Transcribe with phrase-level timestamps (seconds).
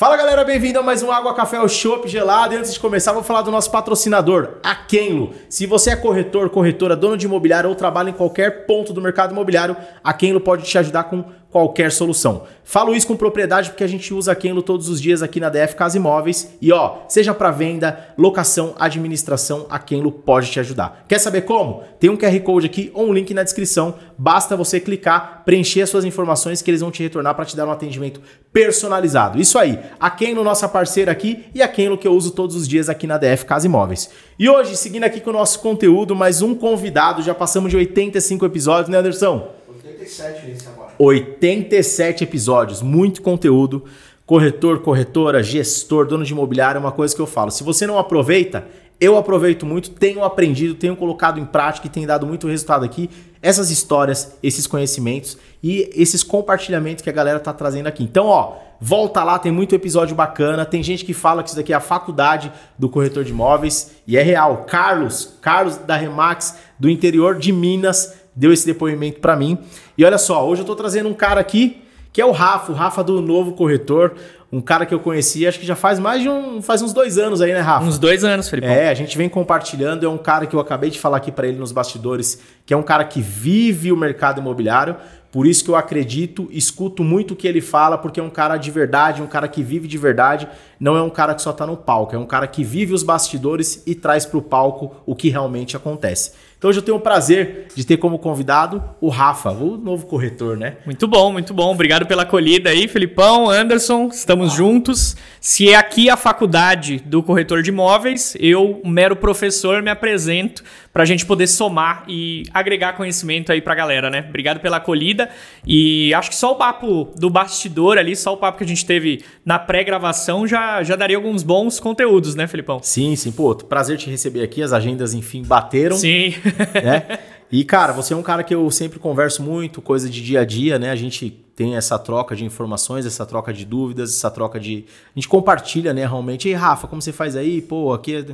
[0.00, 2.54] Fala galera, bem-vindo a mais um Água Café ou Chopp Gelado.
[2.54, 5.34] E antes de começar, vou falar do nosso patrocinador, a Kenlo.
[5.50, 9.32] Se você é corretor, corretora, dono de imobiliário ou trabalha em qualquer ponto do mercado
[9.32, 12.44] imobiliário, a Kenlo pode te ajudar com qualquer solução.
[12.62, 15.48] Falo isso com propriedade porque a gente usa a Kenlo todos os dias aqui na
[15.48, 21.04] DF Casa Imóveis e ó, seja para venda, locação, administração, a Kenlo pode te ajudar.
[21.08, 21.82] Quer saber como?
[21.98, 23.96] Tem um QR Code aqui ou um link na descrição.
[24.16, 27.66] Basta você clicar, preencher as suas informações que eles vão te retornar para te dar
[27.66, 28.20] um atendimento
[28.52, 29.40] personalizado.
[29.40, 29.78] Isso aí.
[29.98, 33.06] A Kenlo nossa parceira aqui e a Kenlo que eu uso todos os dias aqui
[33.06, 34.10] na DF Casa Imóveis.
[34.38, 38.46] E hoje, seguindo aqui com o nosso conteúdo, mais um convidado, já passamos de 85
[38.46, 39.59] episódios, né, Anderson?
[40.00, 40.92] 87 esse agora.
[40.98, 43.84] 87 episódios, muito conteúdo.
[44.24, 47.50] Corretor, corretora, gestor, dono de imobiliário, é uma coisa que eu falo.
[47.50, 48.66] Se você não aproveita,
[49.00, 53.10] eu aproveito muito, tenho aprendido, tenho colocado em prática e tem dado muito resultado aqui.
[53.42, 58.04] Essas histórias, esses conhecimentos e esses compartilhamentos que a galera tá trazendo aqui.
[58.04, 60.66] Então, ó, volta lá, tem muito episódio bacana.
[60.66, 64.18] Tem gente que fala que isso daqui é a faculdade do corretor de imóveis e
[64.18, 64.66] é real.
[64.68, 69.58] Carlos, Carlos da Remax, do interior de Minas, deu esse depoimento para mim.
[69.96, 72.74] E olha só, hoje eu tô trazendo um cara aqui que é o Rafa, o
[72.74, 74.14] Rafa do Novo Corretor,
[74.50, 77.18] um cara que eu conheci, acho que já faz mais de um, faz uns dois
[77.18, 77.86] anos aí, né, Rafa?
[77.86, 78.66] Uns dois anos, Felipe.
[78.66, 81.46] É, a gente vem compartilhando, é um cara que eu acabei de falar aqui para
[81.46, 84.96] ele nos bastidores, que é um cara que vive o mercado imobiliário,
[85.30, 88.56] por isso que eu acredito, escuto muito o que ele fala, porque é um cara
[88.56, 90.48] de verdade, um cara que vive de verdade,
[90.80, 93.04] não é um cara que só tá no palco, é um cara que vive os
[93.04, 96.32] bastidores e traz pro palco o que realmente acontece.
[96.60, 100.58] Então hoje eu tenho o prazer de ter como convidado o Rafa, o novo corretor,
[100.58, 100.76] né?
[100.84, 101.72] Muito bom, muito bom.
[101.72, 104.08] Obrigado pela acolhida aí, Felipão, Anderson.
[104.08, 104.56] Estamos ah.
[104.56, 105.16] juntos.
[105.40, 110.62] Se é aqui a faculdade do corretor de imóveis, eu, mero professor, me apresento
[110.92, 114.24] para a gente poder somar e agregar conhecimento aí para a galera, né?
[114.28, 115.30] Obrigado pela acolhida.
[115.66, 118.84] E acho que só o papo do bastidor ali, só o papo que a gente
[118.84, 122.80] teve na pré-gravação já, já daria alguns bons conteúdos, né, Felipão?
[122.82, 123.30] Sim, sim.
[123.30, 124.62] Pô, prazer te receber aqui.
[124.62, 125.96] As agendas, enfim, bateram.
[125.96, 126.34] Sim.
[126.82, 127.18] né?
[127.52, 130.44] E, cara, você é um cara que eu sempre converso muito, coisa de dia a
[130.44, 130.90] dia, né?
[130.90, 134.84] A gente tem essa troca de informações, essa troca de dúvidas, essa troca de.
[135.14, 136.48] A gente compartilha, né, realmente.
[136.48, 137.60] E Rafa, como você faz aí?
[137.60, 138.24] Pô, aqui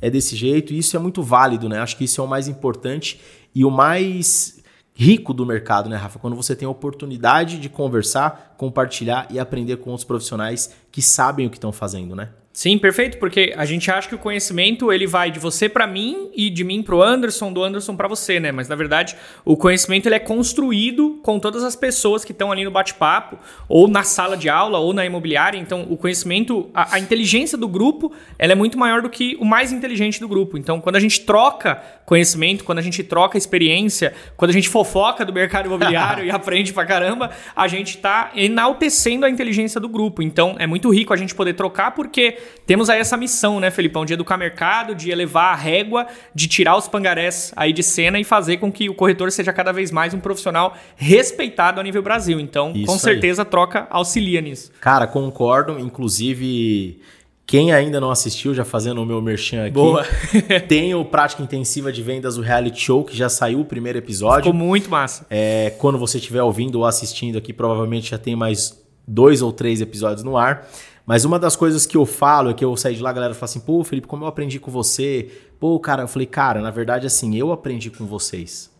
[0.00, 0.72] é, desse jeito.
[0.72, 1.78] E isso é muito válido, né?
[1.78, 3.20] Acho que isso é o mais importante
[3.54, 4.62] e o mais
[4.94, 6.18] rico do mercado, né, Rafa?
[6.18, 11.46] Quando você tem a oportunidade de conversar, compartilhar e aprender com os profissionais que sabem
[11.46, 12.30] o que estão fazendo, né?
[12.56, 16.30] Sim, perfeito, porque a gente acha que o conhecimento ele vai de você para mim
[16.34, 18.50] e de mim para o Anderson, do Anderson para você, né?
[18.50, 22.64] Mas na verdade, o conhecimento ele é construído com todas as pessoas que estão ali
[22.64, 25.58] no bate-papo, ou na sala de aula, ou na imobiliária.
[25.58, 29.44] Então, o conhecimento, a, a, inteligência do grupo, ela é muito maior do que o
[29.44, 30.56] mais inteligente do grupo.
[30.56, 35.26] Então, quando a gente troca conhecimento, quando a gente troca experiência, quando a gente fofoca
[35.26, 40.22] do mercado imobiliário e aprende pra caramba, a gente tá enaltecendo a inteligência do grupo.
[40.22, 44.04] Então, é muito rico a gente poder trocar porque temos aí essa missão, né, Felipão,
[44.04, 48.24] de educar mercado, de elevar a régua, de tirar os pangarés aí de cena e
[48.24, 52.40] fazer com que o corretor seja cada vez mais um profissional respeitado a nível Brasil.
[52.40, 53.48] Então, Isso com certeza, aí.
[53.48, 54.72] troca auxilia nisso.
[54.80, 55.78] Cara, concordo.
[55.78, 57.00] Inclusive,
[57.46, 60.04] quem ainda não assistiu, já fazendo o meu merchan aqui, Boa.
[60.66, 64.44] tem o Prática Intensiva de Vendas do Reality Show, que já saiu o primeiro episódio.
[64.44, 65.24] Ficou muito massa.
[65.30, 69.80] É, quando você estiver ouvindo ou assistindo aqui, provavelmente já tem mais dois ou três
[69.80, 70.68] episódios no ar.
[71.06, 73.32] Mas uma das coisas que eu falo é que eu saí de lá, a galera
[73.32, 75.30] fala assim, pô, Felipe, como eu aprendi com você?
[75.60, 78.74] Pô, cara, eu falei, cara, na verdade, assim, eu aprendi com vocês.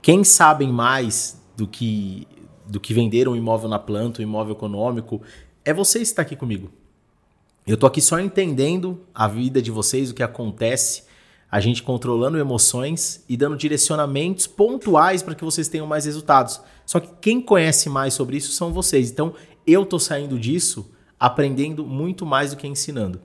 [0.00, 2.26] Quem sabem mais do que
[2.68, 5.22] do que vender um imóvel na planta, um imóvel econômico,
[5.64, 6.70] é vocês que está aqui comigo.
[7.66, 11.04] Eu tô aqui só entendendo a vida de vocês, o que acontece,
[11.50, 16.60] a gente controlando emoções e dando direcionamentos pontuais para que vocês tenham mais resultados.
[16.84, 19.10] Só que quem conhece mais sobre isso são vocês.
[19.10, 19.32] Então,
[19.66, 23.20] eu tô saindo disso aprendendo muito mais do que ensinando.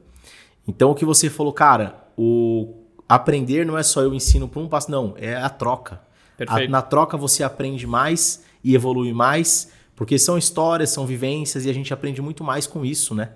[0.67, 2.73] Então o que você falou, cara, o
[3.07, 6.01] aprender não é só eu ensino por um passo, não, é a troca.
[6.47, 11.69] A, na troca você aprende mais e evolui mais, porque são histórias, são vivências e
[11.69, 13.31] a gente aprende muito mais com isso, né?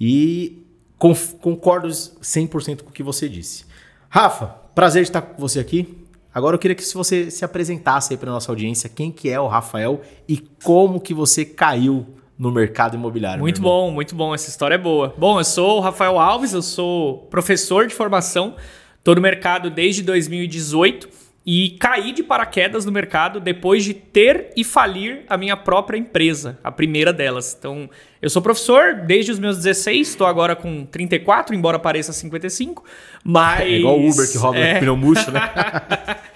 [0.00, 0.64] E
[0.98, 3.64] concordo 100% com o que você disse.
[4.08, 6.06] Rafa, prazer de estar com você aqui.
[6.32, 9.46] Agora eu queria que você se apresentasse aí para nossa audiência, quem que é o
[9.46, 12.06] Rafael e como que você caiu
[12.38, 13.40] no mercado imobiliário.
[13.40, 14.34] Muito bom, muito bom.
[14.34, 15.14] Essa história é boa.
[15.16, 18.56] Bom, eu sou o Rafael Alves, eu sou professor de formação,
[18.98, 24.64] estou no mercado desde 2018 e caí de paraquedas no mercado depois de ter e
[24.64, 27.56] falir a minha própria empresa, a primeira delas.
[27.56, 27.88] Então,
[28.20, 32.84] eu sou professor desde os meus 16, estou agora com 34, embora pareça 55,
[33.22, 33.60] mas...
[33.60, 34.80] É igual o Uber que rouba é...
[34.80, 35.40] pneu murcho, né?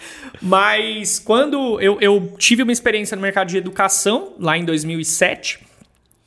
[0.42, 5.60] Mas quando eu, eu tive uma experiência no mercado de educação, lá em 2007,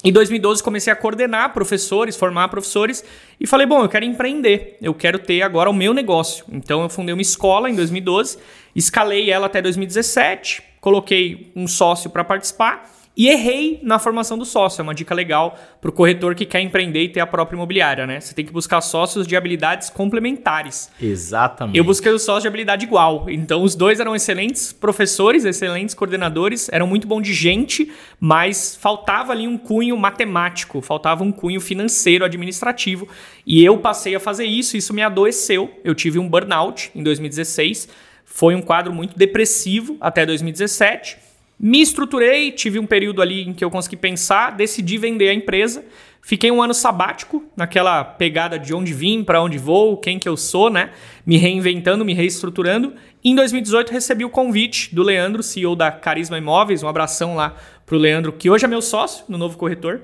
[0.04, 3.04] em 2012 comecei a coordenar professores, formar professores
[3.40, 6.44] e falei, bom, eu quero empreender, eu quero ter agora o meu negócio.
[6.52, 8.38] Então eu fundei uma escola em 2012,
[8.76, 14.82] escalei ela até 2017, coloquei um sócio para participar e errei na formação do sócio.
[14.82, 18.08] É uma dica legal para o corretor que quer empreender e ter a própria imobiliária,
[18.08, 18.20] né?
[18.20, 20.90] Você tem que buscar sócios de habilidades complementares.
[21.00, 21.78] Exatamente.
[21.78, 23.30] Eu busquei os sócios de habilidade igual.
[23.30, 29.32] Então, os dois eram excelentes professores, excelentes coordenadores, eram muito bom de gente, mas faltava
[29.32, 33.08] ali um cunho matemático, faltava um cunho financeiro, administrativo.
[33.46, 35.72] E eu passei a fazer isso, isso me adoeceu.
[35.84, 37.88] Eu tive um burnout em 2016.
[38.26, 41.23] Foi um quadro muito depressivo até 2017.
[41.66, 45.86] Me estruturei, tive um período ali em que eu consegui pensar, decidi vender a empresa.
[46.22, 50.36] Fiquei um ano sabático, naquela pegada de onde vim, para onde vou, quem que eu
[50.36, 50.90] sou, né?
[51.26, 52.94] Me reinventando, me reestruturando.
[53.24, 57.56] Em 2018 recebi o convite do Leandro, CEO da Carisma Imóveis, um abração lá
[57.86, 60.02] pro Leandro, que hoje é meu sócio no novo corretor.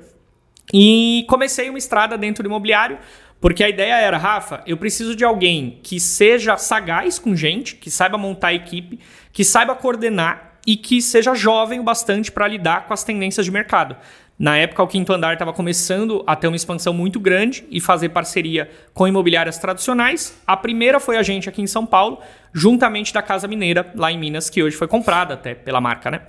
[0.73, 2.99] E comecei uma estrada dentro do imobiliário,
[3.41, 7.91] porque a ideia era, Rafa, eu preciso de alguém que seja sagaz com gente, que
[7.91, 8.97] saiba montar equipe,
[9.33, 13.51] que saiba coordenar e que seja jovem o bastante para lidar com as tendências de
[13.51, 13.95] mercado.
[14.39, 18.07] Na época, o Quinto Andar estava começando a ter uma expansão muito grande e fazer
[18.07, 20.39] parceria com imobiliárias tradicionais.
[20.47, 22.19] A primeira foi a gente aqui em São Paulo,
[22.53, 26.21] juntamente da Casa Mineira, lá em Minas, que hoje foi comprada até pela marca, né?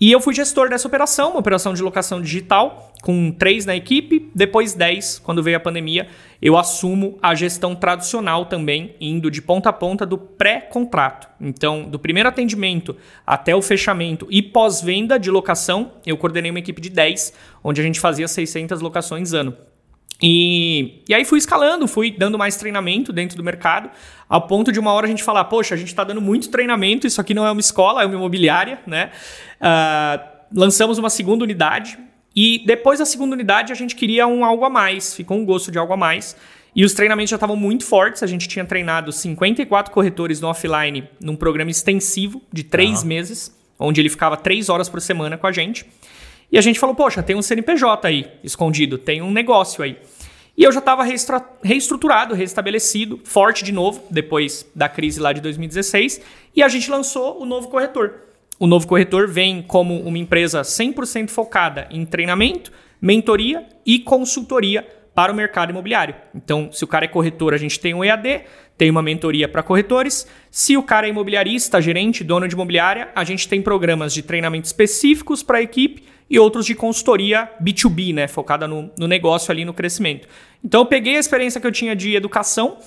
[0.00, 4.30] E eu fui gestor dessa operação, uma operação de locação digital, com três na equipe,
[4.34, 6.08] depois dez, quando veio a pandemia,
[6.40, 11.28] eu assumo a gestão tradicional também, indo de ponta a ponta do pré-contrato.
[11.38, 16.80] Então, do primeiro atendimento até o fechamento e pós-venda de locação, eu coordenei uma equipe
[16.80, 19.54] de 10, onde a gente fazia 600 locações ano.
[20.22, 23.90] E, e aí fui escalando, fui dando mais treinamento dentro do mercado,
[24.30, 27.04] ao ponto de uma hora a gente falar, poxa, a gente está dando muito treinamento,
[27.04, 29.10] isso aqui não é uma escola, é uma imobiliária, né?
[29.60, 31.98] Uh, lançamos uma segunda unidade
[32.34, 35.72] e depois da segunda unidade a gente queria um algo a mais, ficou um gosto
[35.72, 36.36] de algo a mais.
[36.76, 41.08] E os treinamentos já estavam muito fortes, a gente tinha treinado 54 corretores no offline
[41.20, 45.52] num programa extensivo de três meses, onde ele ficava três horas por semana com a
[45.52, 45.84] gente.
[46.52, 49.96] E a gente falou, poxa, tem um CNPJ aí escondido, tem um negócio aí.
[50.60, 51.02] E eu já estava
[51.64, 56.20] reestruturado, restabelecido, forte de novo, depois da crise lá de 2016,
[56.54, 58.26] e a gente lançou o novo corretor.
[58.58, 62.70] O novo corretor vem como uma empresa 100% focada em treinamento,
[63.00, 66.14] mentoria e consultoria para o mercado imobiliário.
[66.34, 68.44] Então, se o cara é corretor, a gente tem um EAD,
[68.80, 70.26] tem uma mentoria para corretores.
[70.50, 74.64] Se o cara é imobiliarista, gerente, dono de imobiliária, a gente tem programas de treinamento
[74.64, 79.66] específicos para a equipe e outros de consultoria B2B, né, focada no, no negócio ali,
[79.66, 80.26] no crescimento.
[80.64, 82.78] Então eu peguei a experiência que eu tinha de educação,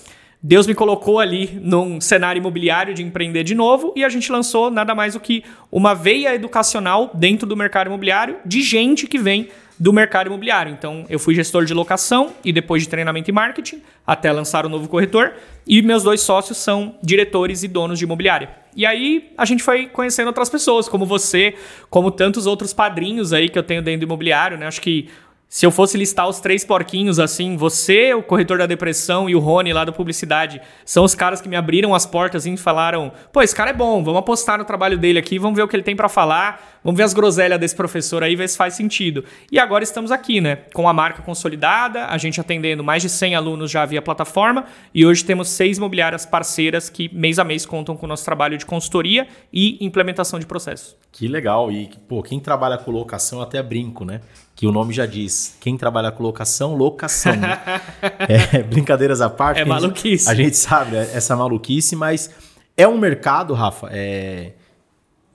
[0.42, 4.72] Deus me colocou ali num cenário imobiliário de empreender de novo e a gente lançou
[4.72, 9.48] nada mais do que uma veia educacional dentro do mercado imobiliário de gente que vem
[9.80, 10.72] do mercado imobiliário.
[10.72, 14.70] Então, eu fui gestor de locação e depois de treinamento e marketing, até lançar o
[14.70, 15.34] novo corretor.
[15.66, 18.50] E meus dois sócios são diretores e donos de imobiliária.
[18.76, 21.56] E aí a gente foi conhecendo outras pessoas, como você,
[21.90, 24.68] como tantos outros padrinhos aí que eu tenho dentro do imobiliário, né?
[24.68, 25.10] Acho que
[25.54, 29.40] se eu fosse listar os três porquinhos assim, você, o corretor da depressão e o
[29.40, 33.40] Rony lá da publicidade, são os caras que me abriram as portas e falaram: pô,
[33.40, 35.84] esse cara é bom, vamos apostar no trabalho dele aqui, vamos ver o que ele
[35.84, 39.24] tem para falar, vamos ver as groselhas desse professor aí, ver se faz sentido.
[39.52, 40.56] E agora estamos aqui, né?
[40.74, 45.06] Com a marca consolidada, a gente atendendo mais de 100 alunos já via plataforma e
[45.06, 48.66] hoje temos seis imobiliárias parceiras que mês a mês contam com o nosso trabalho de
[48.66, 50.98] consultoria e implementação de processos.
[51.12, 51.72] Que legal.
[51.72, 54.20] E, pô, quem trabalha com locação até brinco, né?
[54.56, 55.58] Que o nome já diz.
[55.60, 57.36] Quem trabalha com locação, locação.
[57.36, 57.60] Né?
[58.30, 59.62] é, brincadeiras à parte.
[59.62, 60.30] É maluquice.
[60.30, 62.30] A gente, a gente sabe né, essa maluquice, mas
[62.78, 64.54] é um mercado, Rafa, é,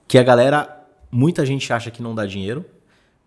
[0.07, 2.65] que a galera, muita gente acha que não dá dinheiro,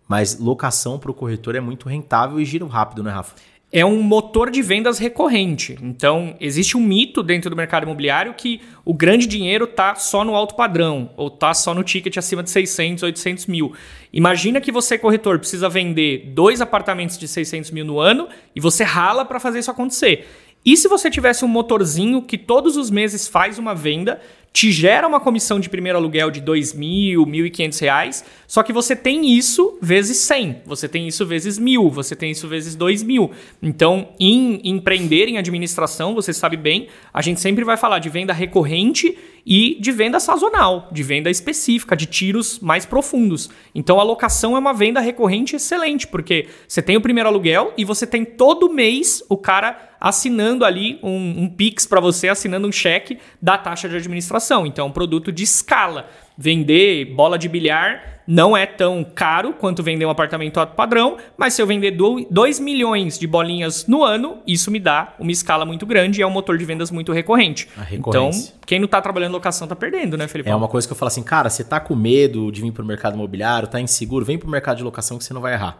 [0.07, 3.35] mas locação para o corretor é muito rentável e gira rápido, né, Rafa?
[3.75, 5.75] É um motor de vendas recorrente.
[5.81, 10.35] Então, existe um mito dentro do mercado imobiliário que o grande dinheiro está só no
[10.35, 13.73] alto padrão, ou está só no ticket acima de 600, 800 mil.
[14.13, 18.83] Imagina que você, corretor, precisa vender dois apartamentos de 600 mil no ano e você
[18.83, 20.27] rala para fazer isso acontecer.
[20.63, 24.21] E se você tivesse um motorzinho que todos os meses faz uma venda,
[24.53, 28.95] te gera uma comissão de primeiro aluguel de R$ 2.000, R$ 1.500, só que você
[28.95, 33.31] tem isso vezes 100, você tem isso vezes 1.000, você tem isso vezes 2.000.
[33.63, 38.31] Então, em empreender em administração, você sabe bem, a gente sempre vai falar de venda
[38.31, 43.49] recorrente e de venda sazonal, de venda específica, de tiros mais profundos.
[43.75, 47.83] Então a locação é uma venda recorrente excelente, porque você tem o primeiro aluguel e
[47.83, 52.71] você tem todo mês o cara assinando ali um, um Pix para você, assinando um
[52.71, 54.42] cheque da taxa de administração.
[54.65, 56.07] Então é um produto de escala.
[56.35, 61.53] Vender bola de bilhar não é tão caro quanto vender um apartamento alto padrão, mas
[61.53, 65.85] se eu vender 2 milhões de bolinhas no ano, isso me dá uma escala muito
[65.85, 67.67] grande e é um motor de vendas muito recorrente.
[67.91, 68.31] Então,
[68.65, 70.49] quem não está trabalhando locação está perdendo, né, Felipe?
[70.49, 72.83] É uma coisa que eu falo assim, cara, você está com medo de vir para
[72.83, 75.53] o mercado imobiliário, está inseguro, vem para o mercado de locação que você não vai
[75.53, 75.77] errar.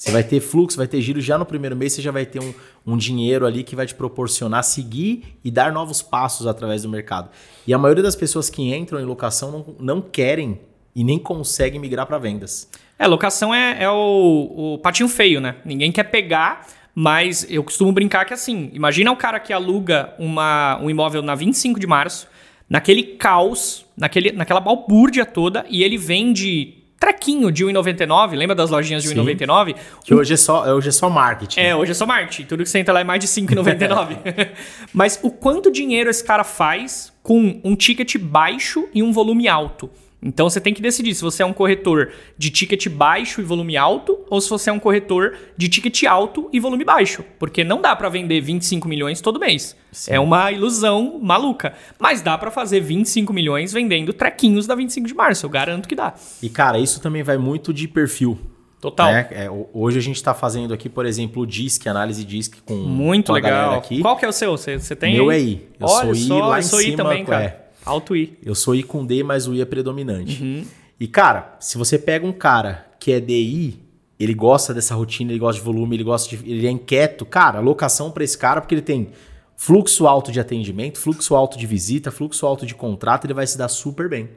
[0.00, 2.40] Você vai ter fluxo, vai ter giro já no primeiro mês, você já vai ter
[2.40, 2.54] um,
[2.86, 7.28] um dinheiro ali que vai te proporcionar seguir e dar novos passos através do mercado.
[7.66, 10.58] E a maioria das pessoas que entram em locação não, não querem
[10.96, 12.66] e nem consegue migrar para vendas.
[12.98, 15.56] É, locação é, é o, o, patinho feio, né?
[15.66, 20.80] Ninguém quer pegar, mas eu costumo brincar que assim, imagina o cara que aluga uma,
[20.80, 22.26] um imóvel na 25 de março,
[22.70, 29.02] naquele caos, naquele, naquela balbúrdia toda, e ele vende trequinho de 1,99, lembra das lojinhas
[29.02, 29.74] de 1,99?
[30.04, 31.58] Que hoje é só, hoje é só marketing.
[31.58, 32.44] É, hoje é só marketing.
[32.44, 34.50] Tudo que você entra lá é mais de 5,99.
[34.92, 39.90] Mas o quanto dinheiro esse cara faz com um ticket baixo e um volume alto?
[40.22, 43.76] Então você tem que decidir se você é um corretor de ticket baixo e volume
[43.76, 47.80] alto ou se você é um corretor de ticket alto e volume baixo, porque não
[47.80, 49.74] dá para vender 25 milhões todo mês.
[49.90, 50.12] Sim.
[50.12, 55.14] É uma ilusão maluca, mas dá para fazer 25 milhões vendendo trequinhos da 25 de
[55.14, 56.14] março, eu garanto que dá.
[56.42, 58.38] E cara, isso também vai muito de perfil.
[58.80, 59.12] Total.
[59.12, 59.28] Né?
[59.30, 63.26] É, hoje a gente está fazendo aqui, por exemplo, o DISC, análise DISC com muito
[63.26, 63.74] com legal.
[63.74, 64.00] Aqui.
[64.00, 64.56] Qual que é o seu?
[64.56, 65.14] Você, tem?
[65.14, 65.68] Meu é I.
[65.78, 66.92] Eu Olha sou I lá em sou cima.
[66.92, 67.44] I também, cara.
[67.44, 67.69] É.
[67.84, 68.36] Alto I.
[68.44, 70.42] Eu sou I com D, mas o I é predominante.
[70.42, 70.64] Uhum.
[70.98, 73.78] E, cara, se você pega um cara que é DI,
[74.18, 76.50] ele gosta dessa rotina, ele gosta de volume, ele gosta de.
[76.50, 79.08] ele é inquieto, cara, alocação para esse cara, porque ele tem
[79.56, 83.56] fluxo alto de atendimento, fluxo alto de visita, fluxo alto de contrato, ele vai se
[83.56, 84.28] dar super bem.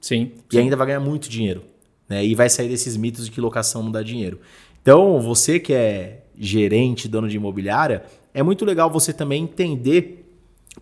[0.00, 0.32] Sim.
[0.50, 0.58] E sim.
[0.60, 1.64] ainda vai ganhar muito dinheiro.
[2.08, 2.24] Né?
[2.24, 4.40] E vai sair desses mitos de que locação não dá dinheiro.
[4.82, 10.23] Então, você que é gerente, dono de imobiliária, é muito legal você também entender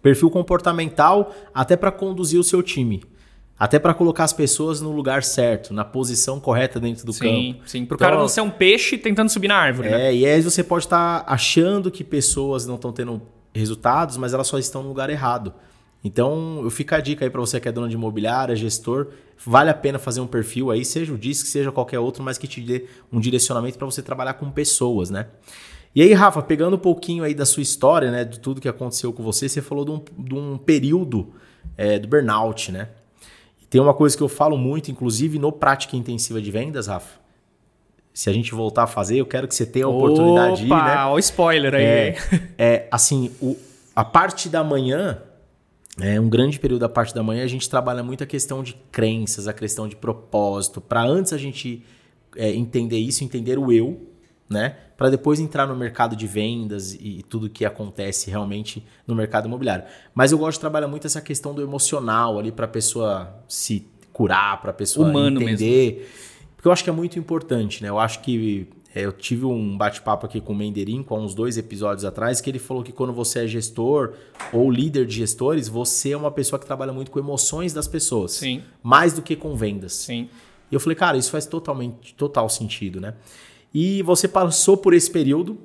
[0.02, 3.02] Perfil comportamental até para conduzir o seu time.
[3.58, 7.20] Até para colocar as pessoas no lugar certo, na posição correta dentro do sim,
[7.54, 7.68] campo.
[7.68, 9.88] Sim, para o então, cara não ser um peixe tentando subir na árvore.
[9.88, 10.14] É, né?
[10.14, 13.22] e aí você pode estar tá achando que pessoas não estão tendo
[13.54, 15.54] resultados, mas elas só estão no lugar errado.
[16.04, 19.08] Então, eu fico a dica aí para você que é dono de imobiliária, gestor,
[19.46, 22.48] vale a pena fazer um perfil aí, seja o DISC, seja qualquer outro, mas que
[22.48, 25.28] te dê um direcionamento para você trabalhar com pessoas, né?
[25.94, 29.12] E aí, Rafa, pegando um pouquinho aí da sua história, né, de tudo que aconteceu
[29.12, 31.34] com você, você falou de um, de um período
[31.76, 32.88] é, do burnout, né?
[33.60, 37.20] E tem uma coisa que eu falo muito, inclusive no Prática Intensiva de Vendas, Rafa.
[38.14, 40.90] Se a gente voltar a fazer, eu quero que você tenha a oportunidade Opa, de
[40.90, 41.04] ir, né?
[41.06, 41.84] o spoiler aí.
[41.84, 42.16] É,
[42.58, 43.56] é assim, o,
[43.94, 45.18] a parte da manhã,
[46.00, 48.74] é um grande período da parte da manhã, a gente trabalha muito a questão de
[48.90, 51.84] crenças, a questão de propósito, para antes a gente
[52.36, 54.08] é, entender isso, entender o eu,
[54.48, 54.76] né?
[55.02, 59.48] Para depois entrar no mercado de vendas e, e tudo que acontece realmente no mercado
[59.48, 59.84] imobiliário.
[60.14, 63.84] Mas eu gosto de trabalhar muito essa questão do emocional ali para a pessoa se
[64.12, 65.94] curar, para a pessoa Humano entender.
[65.96, 66.08] Mesmo.
[66.54, 67.88] Porque eu acho que é muito importante, né?
[67.88, 71.58] Eu acho que é, eu tive um bate-papo aqui com o Menderim, com uns dois
[71.58, 74.12] episódios atrás, que ele falou que quando você é gestor
[74.52, 78.34] ou líder de gestores, você é uma pessoa que trabalha muito com emoções das pessoas.
[78.34, 78.62] Sim.
[78.84, 79.94] Mais do que com vendas.
[79.94, 80.28] Sim.
[80.70, 83.14] E eu falei, cara, isso faz totalmente total sentido, né?
[83.74, 85.58] E você passou por esse período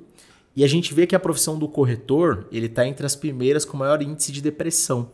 [0.56, 3.76] e a gente vê que a profissão do corretor ele está entre as primeiras com
[3.76, 5.10] maior índice de depressão.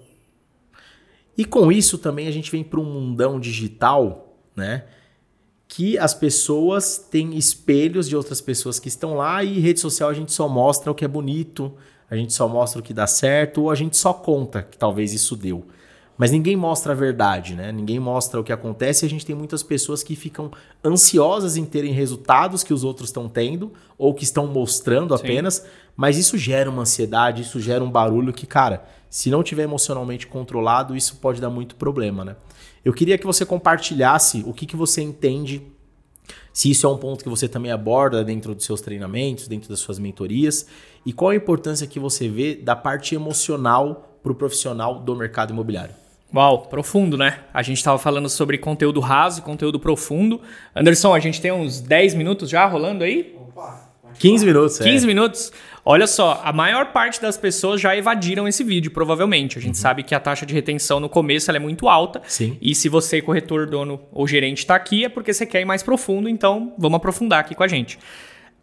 [1.37, 4.85] E com isso também a gente vem para um mundão digital, né?
[5.67, 10.15] Que as pessoas têm espelhos de outras pessoas que estão lá e rede social a
[10.15, 11.75] gente só mostra o que é bonito,
[12.09, 15.13] a gente só mostra o que dá certo ou a gente só conta que talvez
[15.13, 15.67] isso deu.
[16.17, 17.73] Mas ninguém mostra a verdade, né?
[17.73, 20.51] Ninguém mostra o que acontece e a gente tem muitas pessoas que ficam
[20.85, 25.69] ansiosas em terem resultados que os outros estão tendo ou que estão mostrando apenas, Sim.
[25.97, 30.27] mas isso gera uma ansiedade, isso gera um barulho que, cara, se não tiver emocionalmente
[30.27, 32.37] controlado, isso pode dar muito problema, né?
[32.85, 35.63] Eu queria que você compartilhasse o que, que você entende,
[36.53, 39.81] se isso é um ponto que você também aborda dentro dos seus treinamentos, dentro das
[39.81, 40.67] suas mentorias,
[41.05, 45.53] e qual a importância que você vê da parte emocional para o profissional do mercado
[45.53, 46.04] imobiliário.
[46.33, 47.41] Uau, profundo, né?
[47.53, 50.41] A gente estava falando sobre conteúdo raso, conteúdo profundo.
[50.75, 53.35] Anderson, a gente tem uns 10 minutos já rolando aí?
[53.37, 53.89] Opa,
[54.19, 55.07] 15 minutos, 15 é.
[55.07, 55.53] minutos.
[55.85, 59.59] Olha só, a maior parte das pessoas já evadiram esse vídeo, provavelmente.
[59.59, 59.83] A gente uhum.
[59.83, 62.23] sabe que a taxa de retenção no começo é muito alta.
[62.27, 62.57] Sim.
[62.61, 65.83] E se você, corretor, dono ou gerente, está aqui, é porque você quer ir mais
[65.83, 67.99] profundo, então vamos aprofundar aqui com a gente.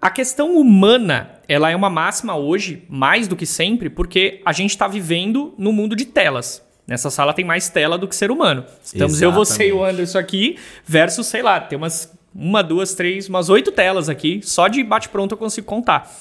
[0.02, 4.72] A questão humana, ela é uma máxima hoje, mais do que sempre, porque a gente
[4.72, 6.66] está vivendo no mundo de telas.
[6.92, 8.66] Nessa sala tem mais tela do que ser humano.
[8.84, 13.30] Estamos eu, você e o Anderson aqui, versus, sei lá, tem umas uma, duas, três,
[13.30, 16.14] umas oito telas aqui, só de bate-pronto eu consigo contar.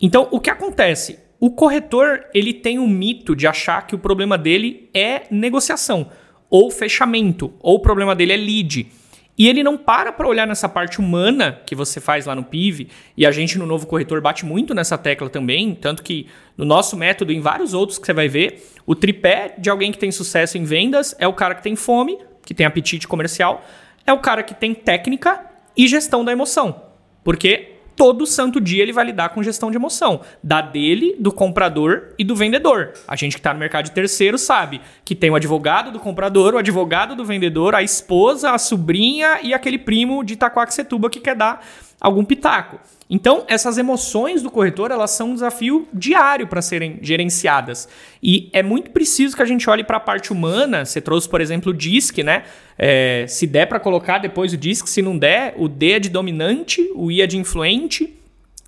[0.00, 1.20] Então, o que acontece?
[1.38, 6.10] O corretor, ele tem um mito de achar que o problema dele é negociação,
[6.50, 8.90] ou fechamento, ou o problema dele é lead.
[9.38, 12.88] E ele não para para olhar nessa parte humana que você faz lá no PIV,
[13.16, 16.26] e a gente no novo corretor bate muito nessa tecla também, tanto que
[16.56, 19.98] no nosso método, em vários outros que você vai ver, o tripé de alguém que
[19.98, 23.64] tem sucesso em vendas é o cara que tem fome, que tem apetite comercial,
[24.04, 26.82] é o cara que tem técnica e gestão da emoção.
[27.22, 30.20] Porque todo santo dia ele vai lidar com gestão de emoção.
[30.42, 32.92] Da dele, do comprador e do vendedor.
[33.08, 36.54] A gente que está no mercado de terceiro sabe que tem o advogado do comprador,
[36.54, 41.34] o advogado do vendedor, a esposa, a sobrinha e aquele primo de Itacoaxetuba que quer
[41.34, 41.66] dar
[42.00, 42.78] algum pitaco.
[43.10, 47.88] Então, essas emoções do corretor, elas são um desafio diário para serem gerenciadas.
[48.22, 50.84] E é muito preciso que a gente olhe para a parte humana.
[50.84, 52.44] Você trouxe, por exemplo, o DISC, né?
[52.76, 56.10] É, se der para colocar depois o DISC, se não der, o D é de
[56.10, 58.14] dominante, o I é de influente,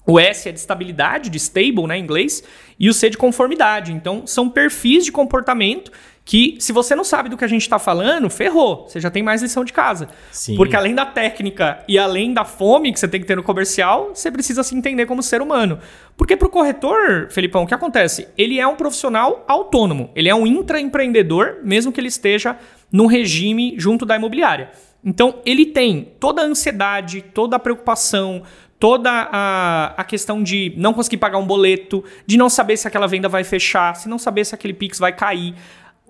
[0.07, 2.43] o S é de estabilidade, de stable, né, em inglês,
[2.79, 3.93] e o C de conformidade.
[3.93, 5.93] Então, são perfis de comportamento
[6.25, 8.87] que se você não sabe do que a gente está falando, ferrou.
[8.87, 10.09] Você já tem mais lição de casa.
[10.31, 10.55] Sim.
[10.57, 14.11] Porque além da técnica e além da fome que você tem que ter no comercial,
[14.15, 15.79] você precisa se entender como ser humano.
[16.17, 18.29] Porque para o corretor, Felipão, o que acontece?
[18.37, 20.11] Ele é um profissional autônomo.
[20.15, 22.57] Ele é um intraempreendedor, mesmo que ele esteja
[22.93, 24.71] num regime junto da imobiliária.
[25.05, 28.43] Então, ele tem toda a ansiedade, toda a preocupação,
[28.81, 33.07] toda a, a questão de não conseguir pagar um boleto, de não saber se aquela
[33.07, 35.55] venda vai fechar, se não saber se aquele Pix vai cair.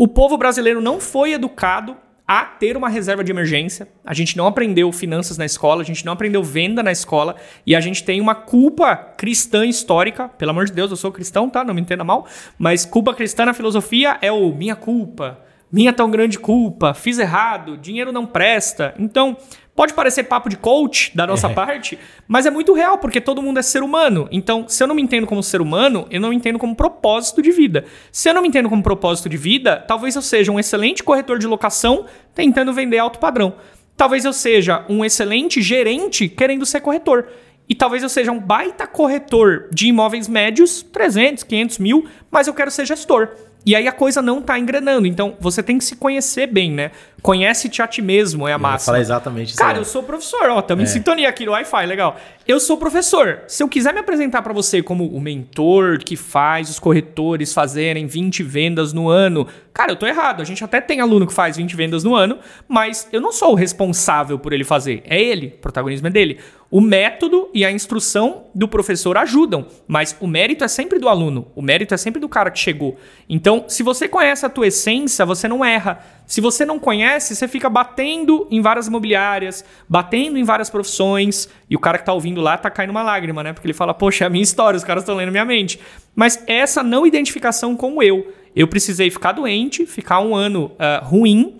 [0.00, 1.94] O povo brasileiro não foi educado
[2.26, 3.86] a ter uma reserva de emergência.
[4.02, 7.76] A gente não aprendeu finanças na escola, a gente não aprendeu venda na escola e
[7.76, 10.26] a gente tem uma culpa cristã histórica.
[10.26, 11.62] Pelo amor de Deus, eu sou cristão, tá?
[11.62, 12.26] Não me entenda mal.
[12.58, 15.38] Mas culpa cristã na filosofia é o minha culpa,
[15.70, 18.94] minha tão grande culpa, fiz errado, dinheiro não presta.
[18.98, 19.36] Então,
[19.74, 21.54] Pode parecer papo de coach da nossa é.
[21.54, 21.98] parte,
[22.28, 24.28] mas é muito real, porque todo mundo é ser humano.
[24.30, 27.40] Então, se eu não me entendo como ser humano, eu não me entendo como propósito
[27.40, 27.84] de vida.
[28.12, 31.38] Se eu não me entendo como propósito de vida, talvez eu seja um excelente corretor
[31.38, 33.54] de locação tentando vender alto padrão.
[33.96, 37.28] Talvez eu seja um excelente gerente querendo ser corretor.
[37.68, 42.54] E talvez eu seja um baita corretor de imóveis médios, 300, 500 mil, mas eu
[42.54, 43.28] quero ser gestor.
[43.64, 45.06] E aí a coisa não tá engrenando.
[45.06, 46.90] Então você tem que se conhecer bem, né?
[47.22, 48.86] Conhece-te a ti mesmo, é a massa.
[48.86, 49.58] Fala exatamente isso.
[49.58, 50.86] Cara, eu sou professor, ó, estamos é.
[50.88, 52.16] em sintonia aqui no Wi-Fi, legal.
[52.46, 53.42] Eu sou professor.
[53.46, 58.06] Se eu quiser me apresentar para você como o mentor que faz os corretores fazerem
[58.06, 60.40] 20 vendas no ano, cara, eu tô errado.
[60.40, 63.52] A gente até tem aluno que faz 20 vendas no ano, mas eu não sou
[63.52, 65.02] o responsável por ele fazer.
[65.04, 66.40] É ele, o protagonismo é dele.
[66.70, 71.48] O método e a instrução do professor ajudam, mas o mérito é sempre do aluno,
[71.56, 72.96] o mérito é sempre do cara que chegou.
[73.28, 75.98] Então, se você conhece a tua essência, você não erra.
[76.26, 81.74] Se você não conhece, você fica batendo em várias imobiliárias, batendo em várias profissões, e
[81.74, 83.52] o cara que tá ouvindo lá tá caindo uma lágrima, né?
[83.52, 85.80] Porque ele fala, poxa, é a minha história, os caras estão lendo minha mente.
[86.14, 88.32] Mas essa não identificação com eu.
[88.54, 91.58] Eu precisei ficar doente, ficar um ano uh, ruim,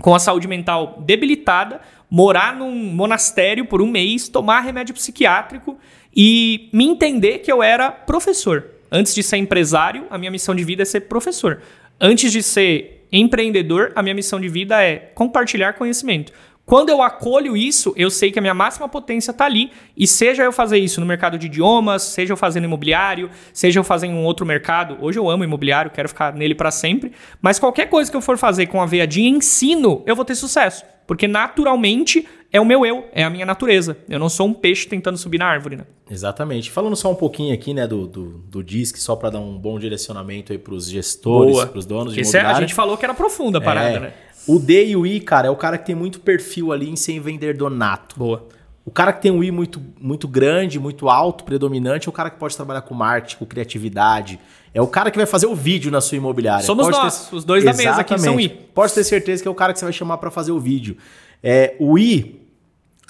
[0.00, 5.78] com a saúde mental debilitada, morar num monastério por um mês, tomar remédio psiquiátrico
[6.14, 8.66] e me entender que eu era professor.
[8.90, 11.62] Antes de ser empresário, a minha missão de vida é ser professor.
[11.98, 16.32] Antes de ser empreendedor, a minha missão de vida é compartilhar conhecimento.
[16.64, 19.72] Quando eu acolho isso, eu sei que a minha máxima potência está ali.
[19.96, 23.84] E seja eu fazer isso no mercado de idiomas, seja eu fazendo imobiliário, seja eu
[23.84, 24.96] fazendo um outro mercado.
[25.00, 27.12] Hoje eu amo imobiliário, quero ficar nele para sempre.
[27.40, 30.36] Mas qualquer coisa que eu for fazer com a veia de ensino, eu vou ter
[30.36, 30.84] sucesso.
[31.06, 33.96] Porque naturalmente é o meu eu, é a minha natureza.
[34.08, 35.84] Eu não sou um peixe tentando subir na árvore, né?
[36.10, 36.70] Exatamente.
[36.70, 39.78] Falando só um pouquinho aqui, né, do, do, do DISC, só para dar um bom
[39.78, 42.50] direcionamento aí para os gestores, para os donos de imobiliário.
[42.50, 44.12] É, a gente falou que era profunda a parada, é, né?
[44.46, 46.96] O D e o I, cara, é o cara que tem muito perfil ali em
[46.96, 48.18] ser vendedor nato.
[48.18, 48.46] Boa.
[48.84, 52.30] O cara que tem um I muito, muito grande, muito alto, predominante, é o cara
[52.30, 54.40] que pode trabalhar com marketing, com criatividade.
[54.74, 56.64] É o cara que vai fazer o vídeo na sua imobiliária.
[56.64, 57.36] Somos pode nós, ter...
[57.36, 57.84] os dois Exatamente.
[57.84, 58.48] da mesa aqui são I.
[58.48, 60.96] Pode ter certeza que é o cara que você vai chamar para fazer o vídeo.
[61.42, 62.40] É, o I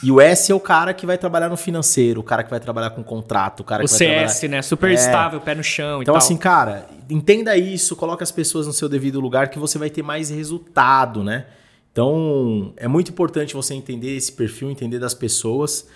[0.02, 2.58] e o S é o cara que vai trabalhar no financeiro, o cara que vai
[2.58, 4.48] trabalhar com contrato, o cara o que CS, vai trabalhar...
[4.48, 4.62] né?
[4.62, 4.94] Super é.
[4.94, 9.20] estável, pé no chão então, assim, cara, entenda isso, coloque as pessoas no seu devido
[9.20, 11.46] lugar que você vai ter mais resultado, né?
[11.92, 15.86] Então, é muito importante você entender esse perfil, entender das pessoas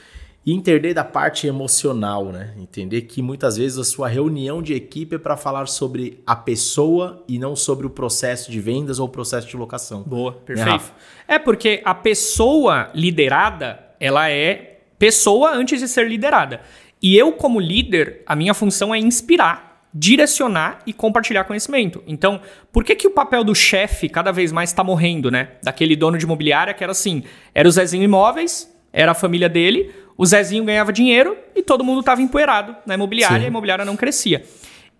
[0.44, 2.54] e entender da parte emocional, né?
[2.58, 7.24] Entender que muitas vezes a sua reunião de equipe é para falar sobre a pessoa
[7.26, 10.02] e não sobre o processo de vendas ou o processo de locação.
[10.02, 10.84] Boa, né, perfeito.
[10.84, 10.90] Né,
[11.26, 16.60] é porque a pessoa liderada, ela é pessoa antes de ser liderada.
[17.02, 19.65] E eu, como líder, a minha função é inspirar
[19.98, 22.02] direcionar e compartilhar conhecimento.
[22.06, 25.48] Então, por que, que o papel do chefe cada vez mais está morrendo, né?
[25.62, 27.22] Daquele dono de imobiliária que era assim:
[27.54, 32.00] era o Zezinho Imóveis, era a família dele, o Zezinho ganhava dinheiro e todo mundo
[32.00, 33.42] estava empoeirado na imobiliária Sim.
[33.42, 34.44] e a imobiliária não crescia.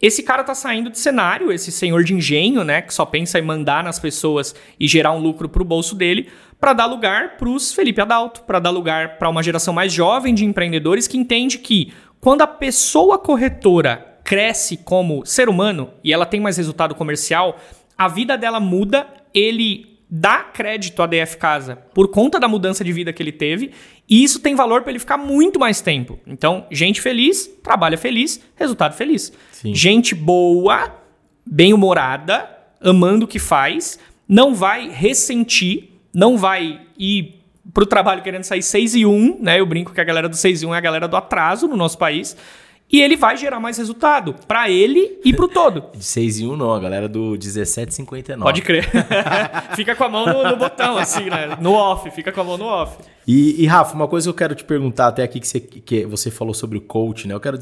[0.01, 3.43] Esse cara tá saindo de cenário, esse senhor de engenho, né, que só pensa em
[3.43, 6.29] mandar nas pessoas e gerar um lucro pro bolso dele,
[6.61, 10.35] para dar lugar para os Felipe Adalto, para dar lugar para uma geração mais jovem
[10.35, 16.27] de empreendedores que entende que quando a pessoa corretora cresce como ser humano e ela
[16.27, 17.61] tem mais resultado comercial,
[17.97, 22.93] a vida dela muda, ele dá crédito à DF Casa por conta da mudança de
[22.93, 23.71] vida que ele teve,
[24.09, 26.19] e isso tem valor para ele ficar muito mais tempo.
[26.27, 29.33] Então, gente feliz, trabalha feliz, resultado feliz.
[29.53, 29.73] Sim.
[29.73, 30.93] Gente boa,
[31.47, 33.97] bem-humorada, amando o que faz,
[34.29, 39.61] não vai ressentir, não vai ir pro trabalho querendo sair 6 e 1, né?
[39.61, 41.77] Eu brinco que a galera do 6 e 1 é a galera do atraso no
[41.77, 42.37] nosso país.
[42.90, 45.85] E ele vai gerar mais resultado para ele e pro todo.
[45.96, 48.42] De 6 e 1 não, a galera do 17,59.
[48.42, 48.88] Pode crer.
[49.75, 51.57] fica com a mão no, no, botão, assim, né?
[51.61, 52.99] No off, fica com a mão no off.
[53.27, 56.07] E, e, Rafa, uma coisa que eu quero te perguntar até aqui que você, que
[56.07, 57.35] você falou sobre o coach, né?
[57.35, 57.59] Eu quero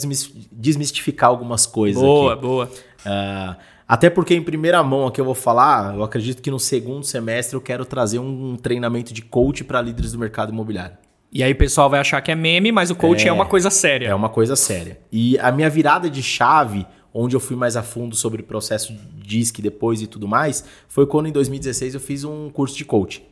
[0.52, 2.42] desmistificar algumas coisas boa, aqui.
[2.42, 2.76] Boa, boa.
[3.06, 3.56] Uh,
[3.88, 7.54] até porque em primeira mão aqui eu vou falar, eu acredito que no segundo semestre
[7.54, 10.96] eu quero trazer um treinamento de coach para líderes do mercado imobiliário.
[11.34, 13.44] E aí o pessoal vai achar que é meme, mas o coach é, é uma
[13.44, 14.06] coisa séria.
[14.06, 15.00] É uma coisa séria.
[15.10, 18.92] E a minha virada de chave, onde eu fui mais a fundo sobre o processo
[18.92, 22.84] de DISC depois e tudo mais, foi quando em 2016 eu fiz um curso de
[22.84, 23.22] coaching.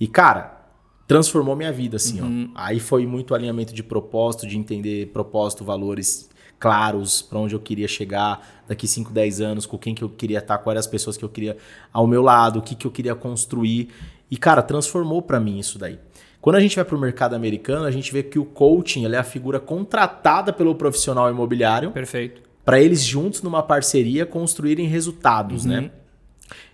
[0.00, 0.66] E cara,
[1.06, 2.50] transformou minha vida assim, uhum.
[2.56, 2.60] ó.
[2.60, 7.86] Aí foi muito alinhamento de propósito, de entender propósito, valores claros para onde eu queria
[7.86, 11.16] chegar daqui 5, 10 anos, com quem que eu queria estar, quais eram as pessoas
[11.16, 11.56] que eu queria
[11.92, 13.90] ao meu lado, o que que eu queria construir.
[14.28, 15.98] E cara, transformou para mim isso daí.
[16.42, 19.16] Quando a gente vai para o mercado americano, a gente vê que o coaching é
[19.16, 21.92] a figura contratada pelo profissional imobiliário.
[21.92, 22.42] Perfeito.
[22.64, 25.76] Para eles juntos numa parceria construírem resultados, né?
[25.76, 25.82] uhum.
[25.82, 25.90] né?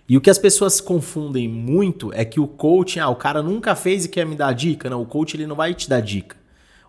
[0.09, 3.75] E o que as pessoas confundem muito é que o coaching, ah, o cara nunca
[3.75, 4.89] fez e quer me dar dica.
[4.89, 6.35] Não, o coaching ele não vai te dar dica.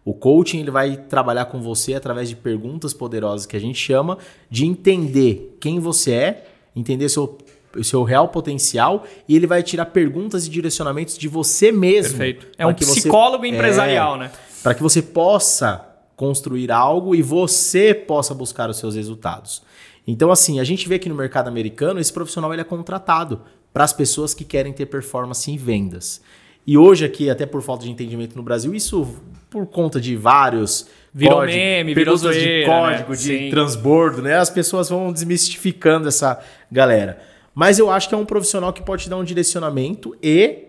[0.03, 4.17] O coaching ele vai trabalhar com você através de perguntas poderosas que a gente chama
[4.49, 7.37] de entender quem você é, entender seu
[7.77, 12.19] o seu real potencial e ele vai tirar perguntas e direcionamentos de você mesmo.
[12.19, 12.49] Perfeito.
[12.59, 14.31] É um psicólogo você, empresarial, é, né?
[14.63, 19.63] Para que você possa construir algo e você possa buscar os seus resultados.
[20.07, 23.85] Então, assim, a gente vê que no mercado americano esse profissional ele é contratado para
[23.85, 26.21] as pessoas que querem ter performance em vendas.
[26.67, 29.17] E hoje aqui, até por falta de entendimento no Brasil, isso
[29.49, 33.17] por conta de vários virou código, meme, virou zoeira, de código, né?
[33.17, 33.51] de Sim.
[33.51, 34.37] transbordo, né?
[34.37, 37.21] As pessoas vão desmistificando essa galera.
[37.55, 40.69] Mas eu acho que é um profissional que pode te dar um direcionamento e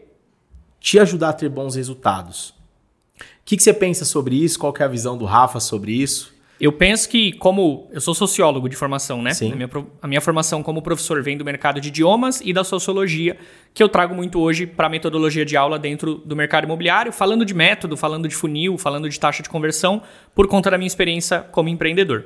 [0.79, 2.49] te ajudar a ter bons resultados.
[3.19, 4.57] O que, que você pensa sobre isso?
[4.57, 6.33] Qual é a visão do Rafa sobre isso?
[6.61, 9.33] Eu penso que, como eu sou sociólogo de formação, né?
[9.33, 9.51] Sim.
[9.51, 13.35] A minha, a minha formação como professor vem do mercado de idiomas e da sociologia,
[13.73, 17.43] que eu trago muito hoje para a metodologia de aula dentro do mercado imobiliário, falando
[17.43, 20.03] de método, falando de funil, falando de taxa de conversão,
[20.35, 22.25] por conta da minha experiência como empreendedor.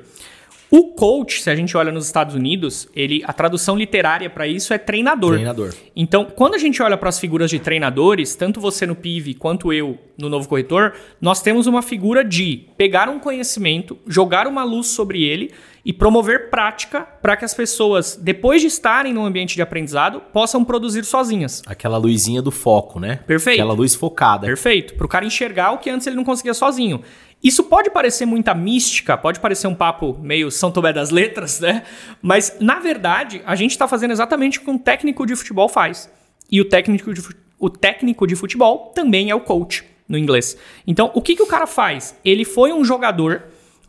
[0.70, 4.74] O coach, se a gente olha nos Estados Unidos, ele a tradução literária para isso
[4.74, 5.34] é treinador.
[5.34, 5.74] Treinador.
[5.94, 9.72] Então, quando a gente olha para as figuras de treinadores, tanto você no PIV quanto
[9.72, 14.88] eu no Novo Corretor, nós temos uma figura de pegar um conhecimento, jogar uma luz
[14.88, 15.52] sobre ele
[15.84, 20.64] e promover prática para que as pessoas, depois de estarem no ambiente de aprendizado, possam
[20.64, 21.62] produzir sozinhas.
[21.64, 23.20] Aquela luzinha do foco, né?
[23.24, 23.60] Perfeito.
[23.60, 24.48] Aquela luz focada.
[24.48, 24.94] Perfeito.
[24.94, 27.02] Para o cara enxergar o que antes ele não conseguia sozinho.
[27.42, 31.84] Isso pode parecer muita mística, pode parecer um papo meio São Tomé das Letras, né?
[32.20, 36.10] Mas, na verdade, a gente está fazendo exatamente o que um técnico de futebol faz.
[36.50, 37.22] E o técnico de,
[37.58, 40.56] o técnico de futebol também é o coach, no inglês.
[40.86, 42.18] Então, o que, que o cara faz?
[42.24, 43.44] Ele foi um jogador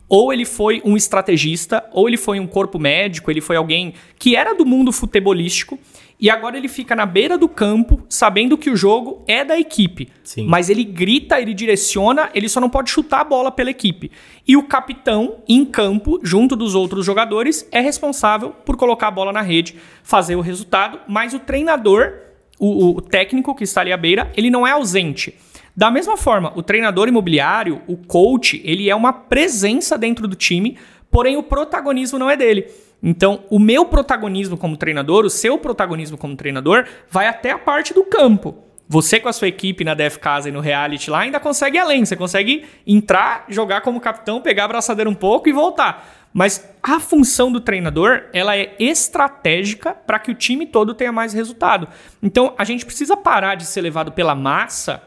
[0.08, 4.34] ou ele foi um estrategista, ou ele foi um corpo médico, ele foi alguém que
[4.34, 5.78] era do mundo futebolístico
[6.20, 10.08] e agora ele fica na beira do campo, sabendo que o jogo é da equipe.
[10.24, 10.46] Sim.
[10.46, 14.10] Mas ele grita, ele direciona, ele só não pode chutar a bola pela equipe.
[14.46, 19.32] E o capitão, em campo, junto dos outros jogadores, é responsável por colocar a bola
[19.32, 22.14] na rede, fazer o resultado, mas o treinador,
[22.58, 25.34] o, o técnico que está ali à beira, ele não é ausente.
[25.76, 30.76] Da mesma forma, o treinador imobiliário, o coach, ele é uma presença dentro do time,
[31.08, 32.66] porém o protagonismo não é dele.
[33.02, 37.94] Então, o meu protagonismo como treinador, o seu protagonismo como treinador, vai até a parte
[37.94, 38.56] do campo.
[38.88, 41.80] Você com a sua equipe na Def Casa e no reality lá ainda consegue ir
[41.80, 42.04] além.
[42.04, 46.28] Você consegue entrar, jogar como capitão, pegar a braçadeira um pouco e voltar.
[46.32, 51.32] Mas a função do treinador, ela é estratégica para que o time todo tenha mais
[51.32, 51.88] resultado.
[52.22, 55.02] Então, a gente precisa parar de ser levado pela massa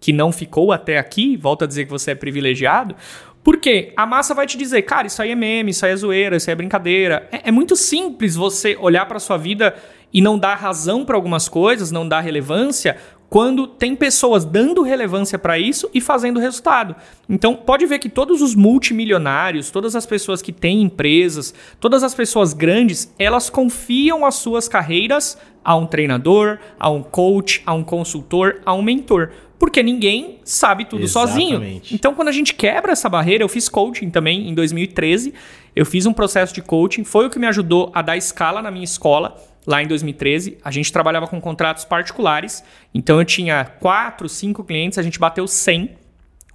[0.00, 2.96] que não ficou até aqui, volta a dizer que você é privilegiado,
[3.42, 3.92] Por quê?
[3.96, 6.50] A massa vai te dizer, cara, isso aí é meme, isso aí é zoeira, isso
[6.50, 7.28] aí é brincadeira.
[7.32, 9.74] É, é muito simples você olhar para sua vida
[10.12, 12.96] e não dar razão para algumas coisas, não dar relevância,
[13.30, 16.96] quando tem pessoas dando relevância para isso e fazendo resultado.
[17.28, 22.12] Então, pode ver que todos os multimilionários, todas as pessoas que têm empresas, todas as
[22.12, 27.84] pessoas grandes, elas confiam as suas carreiras a um treinador, a um coach, a um
[27.84, 29.30] consultor, a um mentor.
[29.60, 31.52] Porque ninguém sabe tudo Exatamente.
[31.52, 31.82] sozinho.
[31.92, 35.34] Então, quando a gente quebra essa barreira, eu fiz coaching também em 2013.
[35.76, 38.70] Eu fiz um processo de coaching, foi o que me ajudou a dar escala na
[38.70, 40.56] minha escola lá em 2013.
[40.64, 45.46] A gente trabalhava com contratos particulares, então eu tinha quatro, cinco clientes, a gente bateu
[45.46, 45.90] 100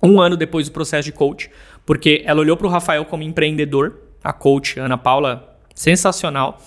[0.01, 1.51] um ano depois do processo de coach,
[1.85, 6.59] porque ela olhou para o Rafael como empreendedor, a coach Ana Paula, sensacional.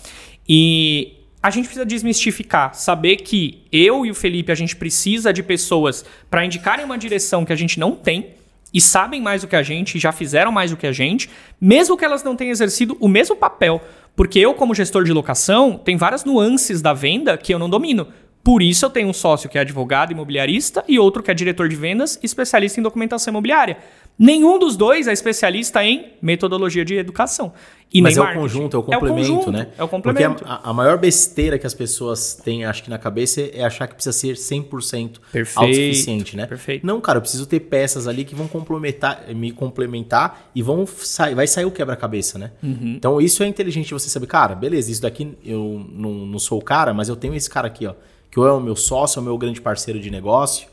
[0.48, 5.42] E a gente precisa desmistificar, saber que eu e o Felipe a gente precisa de
[5.42, 8.35] pessoas para indicarem uma direção que a gente não tem
[8.74, 11.96] e sabem mais do que a gente, já fizeram mais do que a gente, mesmo
[11.96, 13.81] que elas não tenham exercido o mesmo papel.
[14.14, 18.09] Porque eu, como gestor de locação, tem várias nuances da venda que eu não domino.
[18.42, 21.68] Por isso eu tenho um sócio que é advogado imobiliarista e outro que é diretor
[21.68, 23.79] de vendas, especialista em documentação imobiliária.
[24.19, 27.53] Nenhum dos dois é especialista em metodologia de educação.
[27.93, 29.69] E Mas é o conjunto, é o complemento, conjunto, né?
[29.79, 30.45] É o complemento.
[30.45, 33.87] Porque a, a maior besteira que as pessoas têm, acho que na cabeça, é achar
[33.87, 36.47] que precisa ser 100% Perfeito, autossuficiente, né?
[36.47, 36.87] perfeito.
[36.87, 41.35] Não, cara, eu preciso ter peças ali que vão complementar, me complementar e vão sair,
[41.35, 42.51] vai sair o quebra-cabeça, né?
[42.63, 42.95] Uhum.
[42.97, 46.63] Então isso é inteligente você saber, cara, beleza, isso daqui eu não, não sou o
[46.63, 47.95] cara, mas eu tenho esse cara aqui, ó,
[48.31, 50.69] que ou é o meu sócio, é o meu grande parceiro de negócio,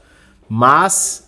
[0.50, 1.25] mas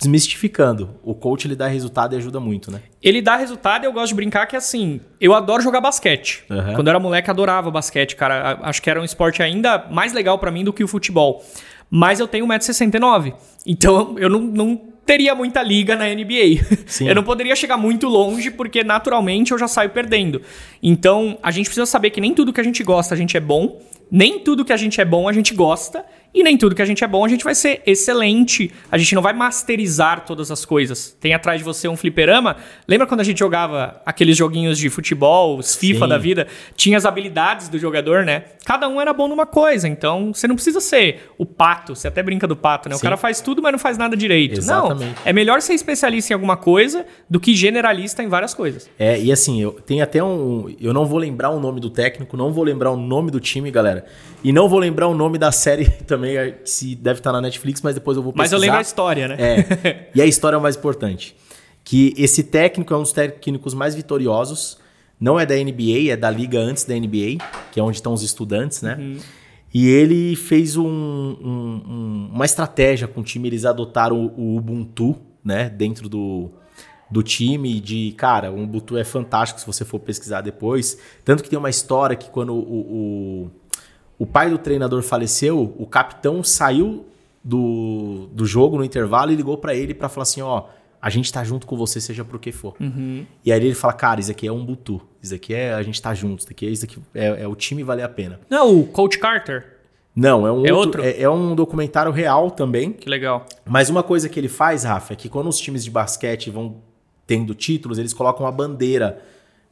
[0.00, 2.80] desmistificando, o coach ele dá resultado e ajuda muito, né?
[3.02, 6.44] Ele dá resultado e eu gosto de brincar que assim, eu adoro jogar basquete.
[6.48, 6.74] Uhum.
[6.74, 8.58] Quando eu era moleque, adorava basquete, cara.
[8.62, 11.44] Acho que era um esporte ainda mais legal pra mim do que o futebol.
[11.90, 13.34] Mas eu tenho 1,69m.
[13.66, 16.64] Então eu não, não teria muita liga na NBA.
[16.86, 17.08] Sim.
[17.08, 20.40] Eu não poderia chegar muito longe, porque naturalmente eu já saio perdendo.
[20.82, 23.40] Então a gente precisa saber que nem tudo que a gente gosta a gente é
[23.40, 23.80] bom.
[24.10, 26.04] Nem tudo que a gente é bom a gente gosta.
[26.32, 28.70] E nem tudo que a gente é bom a gente vai ser excelente.
[28.90, 31.16] A gente não vai masterizar todas as coisas.
[31.20, 32.56] Tem atrás de você um fliperama.
[32.86, 36.08] Lembra quando a gente jogava aqueles joguinhos de futebol, os FIFA Sim.
[36.08, 36.46] da vida?
[36.76, 38.44] Tinha as habilidades do jogador, né?
[38.64, 39.88] Cada um era bom numa coisa.
[39.88, 41.94] Então você não precisa ser o pato.
[41.94, 42.94] Você até brinca do pato, né?
[42.94, 43.02] O Sim.
[43.02, 44.58] cara faz tudo, mas não faz nada direito.
[44.58, 45.14] Exatamente.
[45.16, 45.22] Não.
[45.24, 48.88] É melhor ser especialista em alguma coisa do que generalista em várias coisas.
[48.98, 50.74] É, e assim, eu tem até um.
[50.80, 53.70] Eu não vou lembrar o nome do técnico, não vou lembrar o nome do time,
[53.70, 54.04] galera.
[54.42, 57.40] E não vou lembrar o nome da série também, é, que se deve estar na
[57.40, 58.56] Netflix, mas depois eu vou Mas pesquisar.
[58.56, 59.36] eu lembro a história, né?
[59.38, 60.10] É.
[60.14, 61.34] E a história é o mais importante.
[61.84, 64.78] Que esse técnico é um dos técnicos mais vitoriosos.
[65.18, 67.38] Não é da NBA, é da liga antes da NBA,
[67.72, 68.98] que é onde estão os estudantes, né?
[69.72, 73.48] E ele fez um- um- um- uma estratégia com o time.
[73.48, 75.68] Eles adotaram o, o Ubuntu, né?
[75.68, 76.50] Dentro do,
[77.10, 77.80] do time.
[77.80, 80.98] De cara, o Ubuntu é fantástico se você for pesquisar depois.
[81.24, 83.50] Tanto que tem uma história que quando o, o,
[84.20, 87.06] o pai do treinador faleceu, o capitão saiu
[87.42, 90.64] do, do jogo no intervalo e ligou pra ele pra falar assim: ó,
[91.00, 92.74] a gente tá junto com você, seja por que for.
[93.42, 95.00] E aí ele fala: cara, isso aqui é um Butu.
[95.22, 96.40] Isso aqui é a gente tá junto.
[96.40, 98.38] Isso aqui é, isso aqui é, é o time valer a pena.
[98.50, 99.78] Não, o Coach Carter.
[100.14, 101.00] Não, é um É outro.
[101.00, 101.02] outro?
[101.02, 102.92] É, é um documentário real também.
[102.92, 103.46] Que legal.
[103.64, 106.76] Mas uma coisa que ele faz, Rafa, é que quando os times de basquete vão
[107.26, 109.22] tendo títulos, eles colocam uma bandeira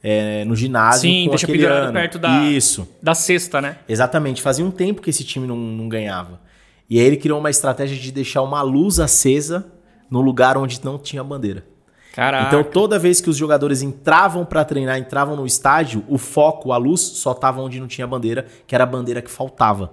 [0.02, 1.02] é, no ginásio.
[1.02, 1.92] Sim, com deixa pendurado ano.
[1.92, 2.88] perto da- Isso.
[3.02, 3.78] Da sexta, né?
[3.88, 4.40] Exatamente.
[4.42, 6.40] Fazia um tempo que esse time não, não ganhava.
[6.88, 9.66] E aí ele criou uma estratégia de deixar uma luz acesa
[10.10, 11.64] no lugar onde não tinha bandeira.
[12.14, 12.46] Caraca.
[12.48, 16.76] Então toda vez que os jogadores entravam pra treinar, entravam no estádio, o foco, a
[16.76, 19.92] luz só tava onde não tinha bandeira, que era a bandeira que faltava.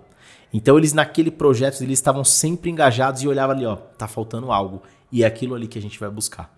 [0.54, 4.82] Então eles naquele projeto eles estavam sempre engajados e olhavam ali, ó, tá faltando algo
[5.12, 6.55] e é aquilo ali que a gente vai buscar.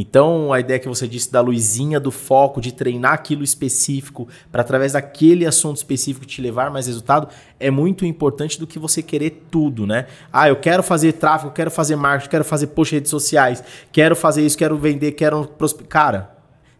[0.00, 4.62] Então a ideia que você disse da luzinha do foco, de treinar aquilo específico para
[4.62, 9.44] através daquele assunto específico te levar mais resultado é muito importante do que você querer
[9.50, 10.06] tudo, né?
[10.32, 14.44] Ah, eu quero fazer tráfego, quero fazer marketing, quero fazer post redes sociais, quero fazer
[14.44, 15.46] isso, quero vender, quero
[15.86, 16.34] cara,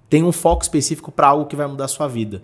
[0.09, 2.43] tem um foco específico para algo que vai mudar a sua vida.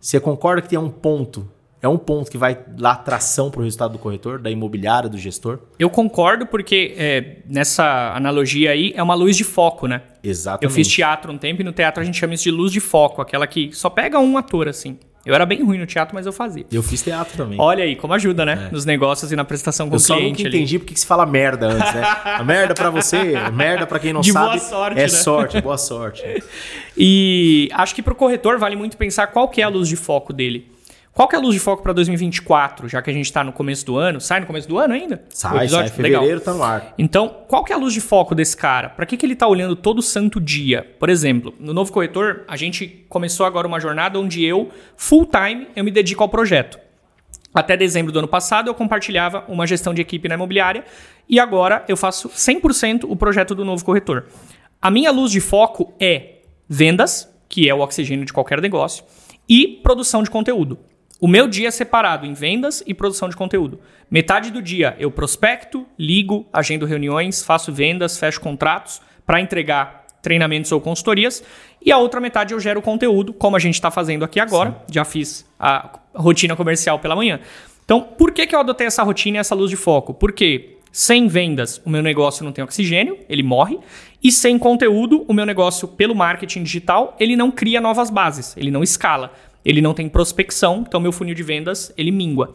[0.00, 1.46] Você concorda que tem um ponto?
[1.86, 5.16] É um ponto que vai dar tração para o resultado do corretor, da imobiliária, do
[5.16, 5.60] gestor?
[5.78, 10.02] Eu concordo porque é, nessa analogia aí é uma luz de foco, né?
[10.22, 10.64] Exatamente.
[10.64, 12.80] Eu fiz teatro um tempo e no teatro a gente chama isso de luz de
[12.80, 14.98] foco, aquela que só pega um ator, assim.
[15.24, 16.64] Eu era bem ruim no teatro, mas eu fazia.
[16.70, 17.60] Eu fiz teatro também.
[17.60, 18.68] Olha aí, como ajuda, né?
[18.70, 19.96] Nos negócios e na prestação com É.
[19.96, 20.56] Eu o só cliente nunca ali.
[20.58, 22.02] entendi porque que se fala merda antes, né?
[22.24, 24.46] A merda pra você, merda pra quem não De sabe.
[24.46, 25.08] boa sorte, é né?
[25.08, 26.22] sorte, boa sorte.
[26.96, 29.96] E acho que para o corretor vale muito pensar qual que é a luz de
[29.96, 30.66] foco dele.
[31.16, 33.50] Qual que é a luz de foco para 2024, já que a gente está no
[33.50, 34.20] começo do ano?
[34.20, 35.24] Sai no começo do ano ainda?
[35.32, 35.88] O Sai, episódio?
[35.88, 36.92] sai, fevereiro tá no ar.
[36.98, 38.90] Então, qual que é a luz de foco desse cara?
[38.90, 40.86] Para que, que ele está olhando todo santo dia?
[40.98, 45.68] Por exemplo, no novo corretor, a gente começou agora uma jornada onde eu, full time,
[45.74, 46.78] eu me dedico ao projeto.
[47.54, 50.84] Até dezembro do ano passado, eu compartilhava uma gestão de equipe na imobiliária
[51.26, 54.26] e agora eu faço 100% o projeto do novo corretor.
[54.82, 59.02] A minha luz de foco é vendas, que é o oxigênio de qualquer negócio,
[59.48, 60.78] e produção de conteúdo.
[61.18, 63.80] O meu dia é separado em vendas e produção de conteúdo.
[64.10, 70.70] Metade do dia eu prospecto, ligo, agendo reuniões, faço vendas, fecho contratos para entregar treinamentos
[70.72, 71.42] ou consultorias.
[71.82, 74.72] E a outra metade eu gero conteúdo, como a gente está fazendo aqui agora.
[74.72, 74.92] Sim.
[74.92, 77.40] Já fiz a rotina comercial pela manhã.
[77.84, 80.12] Então, por que, que eu adotei essa rotina e essa luz de foco?
[80.12, 83.78] Porque sem vendas, o meu negócio não tem oxigênio, ele morre.
[84.22, 88.70] E sem conteúdo, o meu negócio, pelo marketing digital, ele não cria novas bases, ele
[88.70, 89.32] não escala
[89.66, 92.54] ele não tem prospecção, então meu funil de vendas ele mingua.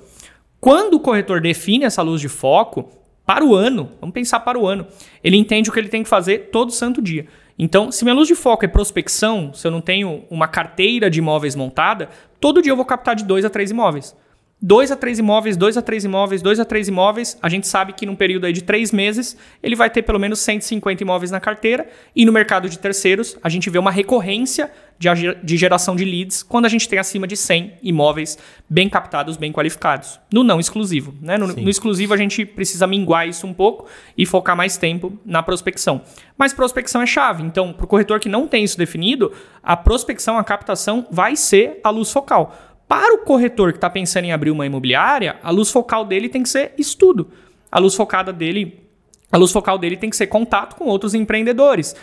[0.62, 2.90] Quando o corretor define essa luz de foco
[3.26, 4.88] para o ano, vamos pensar para o ano,
[5.22, 7.28] ele entende o que ele tem que fazer todo santo dia.
[7.60, 11.20] Então, se minha luz de foco é prospecção, se eu não tenho uma carteira de
[11.20, 12.08] imóveis montada,
[12.40, 14.16] todo dia eu vou captar de dois a três imóveis.
[14.64, 17.94] 2 a 3 imóveis, 2 a 3 imóveis, 2 a 3 imóveis, a gente sabe
[17.94, 21.40] que num período aí de 3 meses ele vai ter pelo menos 150 imóveis na
[21.40, 25.10] carteira e no mercado de terceiros a gente vê uma recorrência de,
[25.44, 28.38] de geração de leads quando a gente tem acima de 100 imóveis
[28.70, 30.20] bem captados, bem qualificados.
[30.32, 31.16] No não exclusivo.
[31.20, 31.40] Né?
[31.40, 35.42] No, no exclusivo a gente precisa minguar isso um pouco e focar mais tempo na
[35.42, 36.04] prospecção.
[36.38, 39.32] Mas prospecção é chave, então para o corretor que não tem isso definido,
[39.64, 42.71] a prospecção, a captação vai ser a luz focal.
[42.92, 46.44] Para o corretor que está pensando em abrir uma imobiliária, a luz focal dele tem
[46.44, 47.30] que ser estudo.
[47.72, 48.82] A luz focada dele,
[49.32, 51.96] a luz focal dele tem que ser contato com outros empreendedores.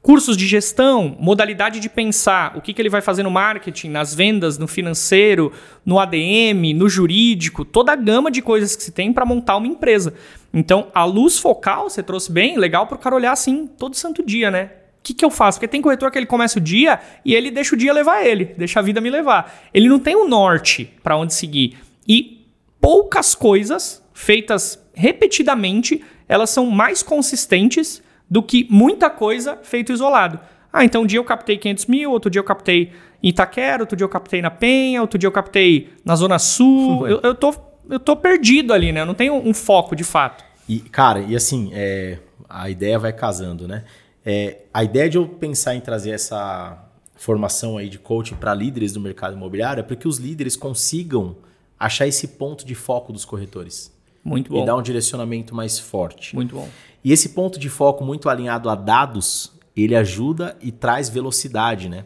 [0.00, 4.14] Cursos de gestão, modalidade de pensar, o que, que ele vai fazer no marketing, nas
[4.14, 5.52] vendas, no financeiro,
[5.84, 9.66] no ADM, no jurídico, toda a gama de coisas que se tem para montar uma
[9.66, 10.14] empresa.
[10.54, 14.24] Então, a luz focal, você trouxe bem, legal para o cara olhar assim todo santo
[14.24, 14.70] dia, né?
[15.08, 15.58] Que, que eu faço?
[15.58, 18.44] Porque tem corretor que ele começa o dia e ele deixa o dia levar ele,
[18.44, 19.58] deixa a vida me levar.
[19.72, 21.78] Ele não tem um norte para onde seguir.
[22.06, 22.46] E
[22.78, 30.38] poucas coisas feitas repetidamente, elas são mais consistentes do que muita coisa feita isolado.
[30.70, 32.92] Ah, então um dia eu captei 500 mil, outro dia eu captei
[33.22, 37.08] em Itaquera, outro dia eu captei na Penha, outro dia eu captei na Zona Sul.
[37.08, 37.54] eu, eu, tô,
[37.88, 39.00] eu tô perdido ali, né?
[39.00, 40.44] Eu não tenho um foco de fato.
[40.68, 43.84] E, cara, e assim, é, a ideia vai casando, né?
[44.24, 46.84] É, a ideia de eu pensar em trazer essa
[47.16, 51.36] formação aí de coaching para líderes do mercado imobiliário é para que os líderes consigam
[51.78, 53.92] achar esse ponto de foco dos corretores.
[54.24, 54.62] Muito bom.
[54.62, 56.34] E dar um direcionamento mais forte.
[56.34, 56.68] Muito bom.
[57.02, 62.04] E esse ponto de foco muito alinhado a dados, ele ajuda e traz velocidade, né?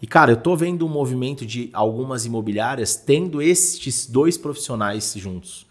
[0.00, 5.66] E cara, eu tô vendo um movimento de algumas imobiliárias tendo estes dois profissionais juntos.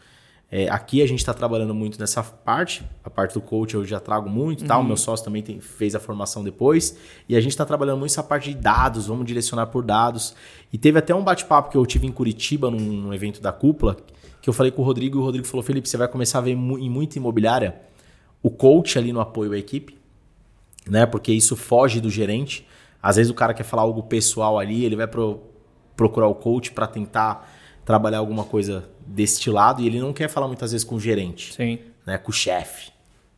[0.54, 4.02] É, aqui a gente está trabalhando muito nessa parte, a parte do coach eu já
[4.02, 4.68] trago muito, uhum.
[4.68, 4.84] tal.
[4.84, 6.98] Meu sócio também tem, fez a formação depois.
[7.30, 10.36] E a gente está trabalhando muito essa parte de dados, vamos direcionar por dados.
[10.74, 13.96] E teve até um bate-papo que eu tive em Curitiba, num, num, evento da cúpula,
[14.42, 16.42] que eu falei com o Rodrigo e o Rodrigo falou: Felipe, você vai começar a
[16.42, 17.76] ver em muita imobiliária
[18.44, 19.98] o coach ali no apoio à equipe,
[20.86, 21.06] né?
[21.06, 22.68] Porque isso foge do gerente.
[23.02, 25.40] Às vezes o cara quer falar algo pessoal ali, ele vai pro,
[25.96, 27.50] procurar o coach para tentar
[27.86, 31.54] trabalhar alguma coisa deste lado e ele não quer falar muitas vezes com o gerente,
[31.54, 31.80] Sim.
[32.06, 32.92] né, com o chefe.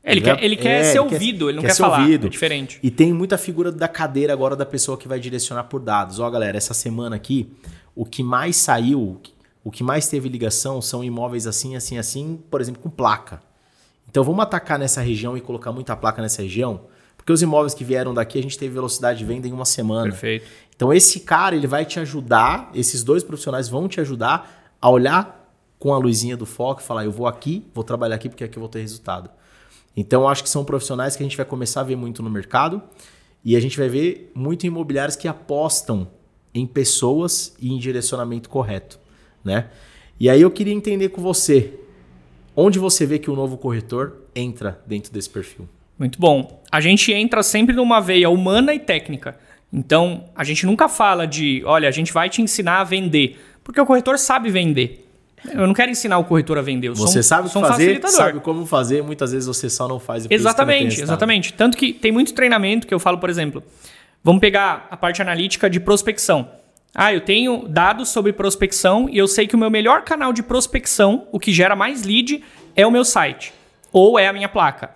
[0.04, 2.02] Ele, quer, ele quer é, ser ele ouvido, quer, ele não quer, quer falar.
[2.02, 2.28] Ouvido.
[2.28, 2.80] É diferente.
[2.84, 6.20] E tem muita figura da cadeira agora da pessoa que vai direcionar por dados.
[6.20, 7.50] Ó, galera, essa semana aqui,
[7.96, 9.22] o que mais saiu,
[9.64, 13.42] o que mais teve ligação são imóveis assim, assim, assim, por exemplo, com placa.
[14.10, 16.82] Então vamos atacar nessa região e colocar muita placa nessa região,
[17.16, 20.12] porque os imóveis que vieram daqui a gente teve velocidade de venda em uma semana.
[20.12, 20.46] Perfeito.
[20.76, 25.43] Então esse cara, ele vai te ajudar, esses dois profissionais vão te ajudar a olhar
[25.84, 28.56] com a luzinha do foco e falar: eu vou aqui, vou trabalhar aqui porque aqui
[28.56, 29.30] eu vou ter resultado.
[29.98, 32.82] Então, acho que são profissionais que a gente vai começar a ver muito no mercado
[33.44, 36.08] e a gente vai ver muito imobiliários que apostam
[36.54, 38.98] em pessoas e em direcionamento correto,
[39.44, 39.72] né?
[40.18, 41.74] E aí eu queria entender com você,
[42.56, 45.68] onde você vê que o novo corretor entra dentro desse perfil?
[46.00, 46.64] Muito bom.
[46.72, 49.38] A gente entra sempre numa veia humana e técnica.
[49.72, 53.82] Então, a gente nunca fala de, olha, a gente vai te ensinar a vender, porque
[53.82, 55.03] o corretor sabe vender.
[55.52, 56.88] Eu não quero ensinar o corretor a vender.
[56.88, 60.00] Eu você um, sabe o que fazer, sabe como fazer, muitas vezes você só não
[60.00, 60.28] faz.
[60.30, 61.54] Exatamente, exatamente.
[61.54, 63.64] Tanto que tem muito treinamento que eu falo, por exemplo,
[64.24, 66.48] vamos pegar a parte analítica de prospecção.
[66.96, 70.44] Ah, eu tenho dados sobre prospecção e eu sei que o meu melhor canal de
[70.44, 72.44] prospecção, o que gera mais lead,
[72.76, 73.52] é o meu site
[73.92, 74.92] ou é a minha placa.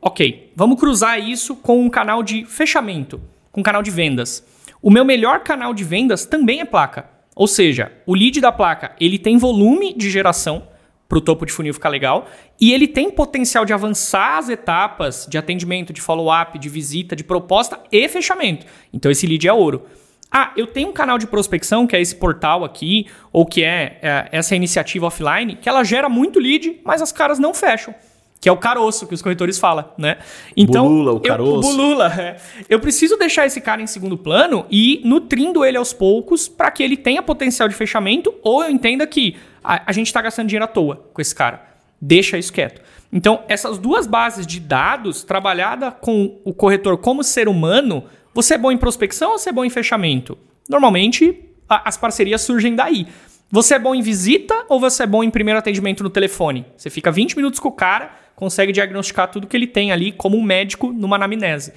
[0.00, 3.20] Ok, vamos cruzar isso com um canal de fechamento,
[3.52, 4.44] com um canal de vendas.
[4.80, 7.06] O meu melhor canal de vendas também é placa.
[7.34, 10.68] Ou seja, o lead da placa, ele tem volume de geração
[11.08, 12.26] para o topo de funil ficar legal
[12.60, 17.24] e ele tem potencial de avançar as etapas de atendimento, de follow-up, de visita, de
[17.24, 18.66] proposta e fechamento.
[18.92, 19.82] Então esse lead é ouro.
[20.30, 23.98] Ah, eu tenho um canal de prospecção, que é esse portal aqui, ou que é,
[24.00, 27.94] é essa iniciativa offline, que ela gera muito lead, mas as caras não fecham
[28.42, 30.18] que é o caroço que os corretores falam, né?
[30.56, 31.70] Então, bulula, o caroço.
[31.70, 32.36] Eu, bulula, é.
[32.68, 36.68] eu preciso deixar esse cara em segundo plano e ir nutrindo ele aos poucos para
[36.72, 40.48] que ele tenha potencial de fechamento ou eu entenda que a, a gente está gastando
[40.48, 41.62] dinheiro à toa com esse cara.
[42.00, 42.82] Deixa isso quieto.
[43.12, 48.58] Então, essas duas bases de dados, trabalhada com o corretor como ser humano, você é
[48.58, 50.36] bom em prospecção ou você é bom em fechamento?
[50.68, 53.06] Normalmente, a, as parcerias surgem daí.
[53.52, 56.66] Você é bom em visita ou você é bom em primeiro atendimento no telefone?
[56.74, 60.36] Você fica 20 minutos com o cara, consegue diagnosticar tudo que ele tem ali como
[60.36, 61.72] um médico numa anamnese.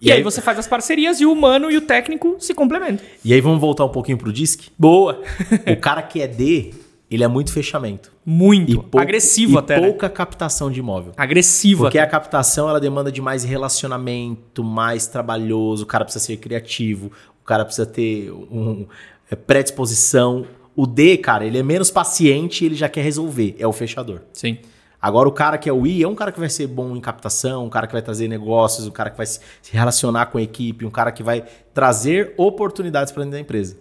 [0.00, 2.52] E, e aí, aí, você faz as parcerias e o humano e o técnico se
[2.52, 3.06] complementam.
[3.24, 4.70] E aí vamos voltar um pouquinho pro DISC?
[4.76, 5.22] Boa.
[5.70, 6.74] o cara que é D,
[7.08, 8.10] ele é muito fechamento.
[8.24, 8.82] Muito.
[8.82, 9.00] Pou...
[9.00, 9.78] Agressivo até.
[9.78, 9.86] Né?
[9.86, 10.14] pouca né?
[10.14, 11.12] captação de imóvel.
[11.16, 12.08] Agressivo Porque até.
[12.08, 17.44] a captação ela demanda de mais relacionamento, mais trabalhoso, o cara precisa ser criativo, o
[17.44, 18.86] cara precisa ter um,
[19.30, 20.46] é, predisposição.
[20.74, 23.54] O D, cara, ele é menos paciente e ele já quer resolver.
[23.58, 24.22] É o fechador.
[24.32, 24.58] Sim.
[25.02, 27.00] Agora, o cara que é o I é um cara que vai ser bom em
[27.00, 29.40] captação, um cara que vai trazer negócios, um cara que vai se
[29.72, 31.42] relacionar com a equipe, um cara que vai
[31.74, 33.76] trazer oportunidades para dentro da empresa.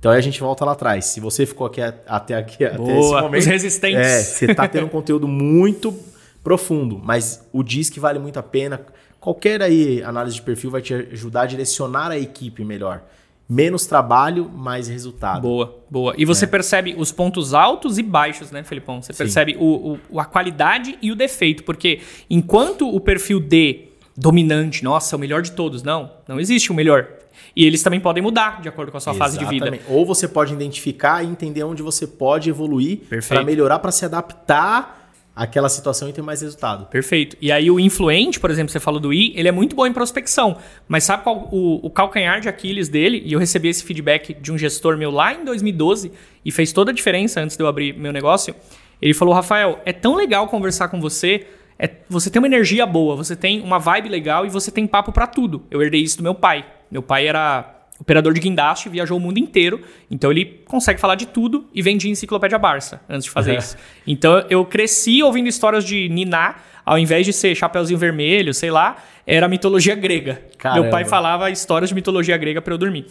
[0.00, 1.04] Então aí a gente volta lá atrás.
[1.04, 4.04] Se você ficou aqui até aqui Boa, até esse momento, os resistentes.
[4.04, 5.94] É, você está tendo um conteúdo muito
[6.42, 8.80] profundo, mas o que vale muito a pena.
[9.20, 13.02] Qualquer aí análise de perfil vai te ajudar a direcionar a equipe melhor.
[13.48, 15.42] Menos trabalho, mais resultado.
[15.42, 16.14] Boa, boa.
[16.16, 16.48] E você é.
[16.48, 19.02] percebe os pontos altos e baixos, né, Felipão?
[19.02, 21.62] Você percebe o, o, a qualidade e o defeito.
[21.62, 25.82] Porque enquanto o perfil D dominante, nossa, é o melhor de todos.
[25.82, 27.06] Não, não existe o melhor.
[27.54, 29.40] E eles também podem mudar de acordo com a sua Exatamente.
[29.40, 29.78] fase de vida.
[29.88, 35.03] Ou você pode identificar e entender onde você pode evoluir para melhorar, para se adaptar
[35.34, 36.86] aquela situação e ter mais resultado.
[36.86, 37.36] Perfeito.
[37.40, 39.92] E aí o influente, por exemplo, você falou do I, ele é muito bom em
[39.92, 43.22] prospecção, mas sabe qual o, o calcanhar de Aquiles dele?
[43.24, 46.12] E eu recebi esse feedback de um gestor meu lá em 2012
[46.44, 48.54] e fez toda a diferença antes de eu abrir meu negócio.
[49.02, 51.46] Ele falou, Rafael, é tão legal conversar com você,
[51.78, 55.10] é, você tem uma energia boa, você tem uma vibe legal e você tem papo
[55.10, 55.64] para tudo.
[55.70, 56.64] Eu herdei isso do meu pai.
[56.90, 57.73] Meu pai era
[58.04, 59.80] operador de guindaste, viajou o mundo inteiro,
[60.10, 63.76] então ele consegue falar de tudo e vendia enciclopédia Barça antes de fazer isso.
[64.06, 68.96] Então eu cresci ouvindo histórias de Niná, ao invés de ser Chapeuzinho Vermelho, sei lá,
[69.26, 70.42] era mitologia grega.
[70.58, 70.82] Caramba.
[70.82, 73.06] Meu pai falava histórias de mitologia grega para eu dormir.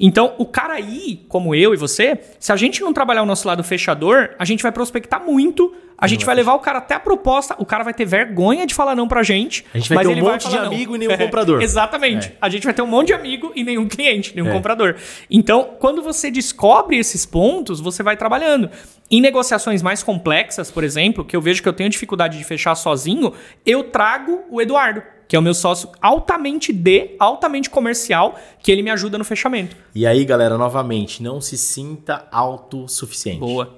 [0.00, 3.46] Então, o cara aí, como eu e você, se a gente não trabalhar o nosso
[3.46, 7.00] lado fechador, a gente vai prospectar muito, a gente vai levar o cara até a
[7.00, 9.64] proposta, o cara vai ter vergonha de falar não pra gente.
[9.74, 10.66] A gente vai ter um monte de não.
[10.66, 11.60] amigo e nenhum comprador.
[11.60, 12.28] Exatamente.
[12.28, 12.32] É.
[12.40, 14.52] A gente vai ter um monte de amigo e nenhum cliente, nenhum é.
[14.52, 14.94] comprador.
[15.28, 18.70] Então, quando você descobre esses pontos, você vai trabalhando.
[19.10, 22.74] Em negociações mais complexas, por exemplo, que eu vejo que eu tenho dificuldade de fechar
[22.74, 23.32] sozinho,
[23.64, 28.82] eu trago o Eduardo que é o meu sócio altamente D, altamente comercial, que ele
[28.82, 29.76] me ajuda no fechamento.
[29.94, 33.40] E aí, galera, novamente, não se sinta autossuficiente.
[33.40, 33.76] Boa.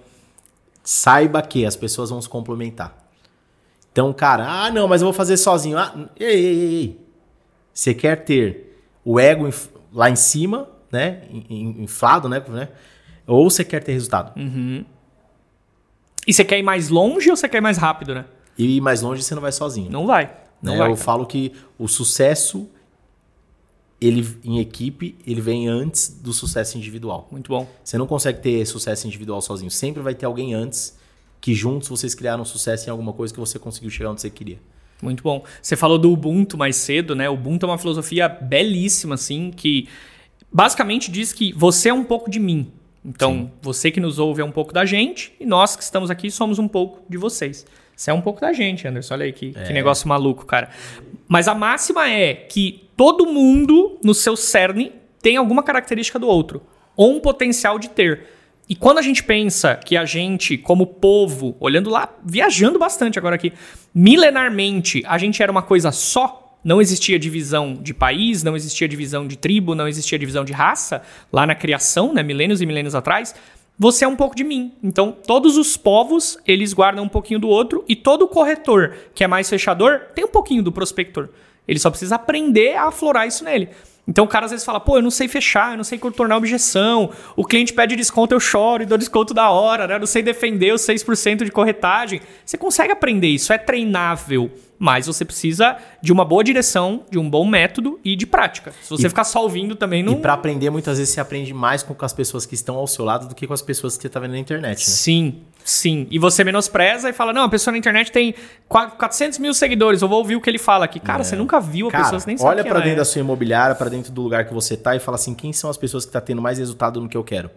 [0.85, 2.97] Saiba que as pessoas vão se complementar.
[3.91, 5.77] Então, cara, ah, não, mas eu vou fazer sozinho.
[5.77, 7.01] Ah, ei, ei, ei.
[7.75, 9.51] Você quer ter o ego
[9.93, 11.23] lá em cima, né?
[11.51, 12.41] Inflado, né?
[13.27, 14.39] Ou você quer ter resultado?
[14.39, 14.85] Uhum.
[16.31, 18.25] E você quer ir mais longe ou você quer ir mais rápido, né?
[18.57, 19.91] E ir mais longe você não vai sozinho.
[19.91, 20.33] Não vai.
[20.63, 20.79] Não né?
[20.79, 22.69] vai, eu falo que o sucesso
[24.01, 27.27] ele em equipe, ele vem antes do sucesso individual.
[27.33, 27.69] Muito bom.
[27.83, 29.73] Você não consegue ter sucesso individual sozinho.
[29.73, 30.97] Sempre vai ter alguém antes
[31.41, 34.61] que juntos vocês criaram sucesso em alguma coisa que você conseguiu chegar onde você queria.
[35.03, 35.45] Muito bom.
[35.61, 37.29] Você falou do Ubuntu mais cedo, né?
[37.29, 39.89] O Ubuntu é uma filosofia belíssima, assim, que
[40.53, 42.71] basicamente diz que você é um pouco de mim.
[43.05, 43.51] Então, Sim.
[43.63, 46.59] você que nos ouve é um pouco da gente e nós que estamos aqui somos
[46.59, 47.67] um pouco de vocês.
[47.97, 49.15] Você é um pouco da gente, Anderson.
[49.15, 49.65] Olha aí que, é.
[49.65, 50.71] que negócio maluco, cara.
[51.29, 54.93] Mas a máxima é que todo mundo no seu cerne
[55.23, 56.63] tem alguma característica do outro,
[56.97, 58.27] ou um potencial de ter.
[58.69, 63.35] E quando a gente pensa que a gente, como povo, olhando lá, viajando bastante agora
[63.35, 63.53] aqui,
[63.95, 69.27] milenarmente a gente era uma coisa só, não existia divisão de país, não existia divisão
[69.27, 71.03] de tribo, não existia divisão de raça,
[71.33, 73.35] lá na criação, né, milênios e milênios atrás,
[73.79, 74.73] você é um pouco de mim.
[74.83, 79.27] Então, todos os povos, eles guardam um pouquinho do outro e todo corretor que é
[79.27, 81.31] mais fechador tem um pouquinho do prospector.
[81.67, 83.71] Ele só precisa aprender a aflorar isso nele.
[84.07, 86.37] Então o cara às vezes fala, pô, eu não sei fechar, eu não sei contornar
[86.37, 89.95] objeção, o cliente pede desconto, eu choro e dou desconto da hora, né?
[89.95, 92.21] Eu não sei defender os 6% de corretagem.
[92.45, 94.51] Você consegue aprender isso, é treinável.
[94.83, 98.73] Mas você precisa de uma boa direção, de um bom método e de prática.
[98.83, 100.15] Se você E- ficar só ouvindo também não.
[100.15, 103.05] E pra aprender, muitas vezes você aprende mais com as pessoas que estão ao seu
[103.05, 104.85] lado do que com as pessoas que você tá vendo na internet, né?
[104.87, 106.07] Sim, sim.
[106.11, 108.35] E você menospreza e fala: não, a pessoa na internet tem
[108.67, 110.99] qua- 400 mil seguidores, eu vou ouvir o que ele fala aqui.
[110.99, 112.95] Cara, você nunca viu a Cara, pessoa, você nem sabe olha ela dentro é.
[112.97, 115.69] da sua imobiliária, pra dentro do lugar que você tá e fala assim, quem são
[115.69, 117.51] as pessoas que tá tendo mais resultado no que eu quero?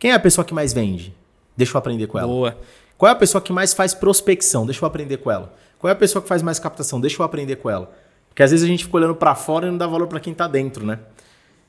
[0.00, 1.14] Quem é a pessoa que mais vende?
[1.56, 2.26] Deixa eu aprender com ela.
[2.26, 2.58] Boa.
[2.98, 4.66] Qual é a pessoa que mais faz prospecção?
[4.66, 5.54] Deixa eu aprender com ela.
[5.80, 7.00] Qual é a pessoa que faz mais captação?
[7.00, 7.90] Deixa eu aprender com ela.
[8.28, 10.34] Porque às vezes a gente fica olhando pra fora e não dá valor pra quem
[10.34, 11.00] tá dentro, né?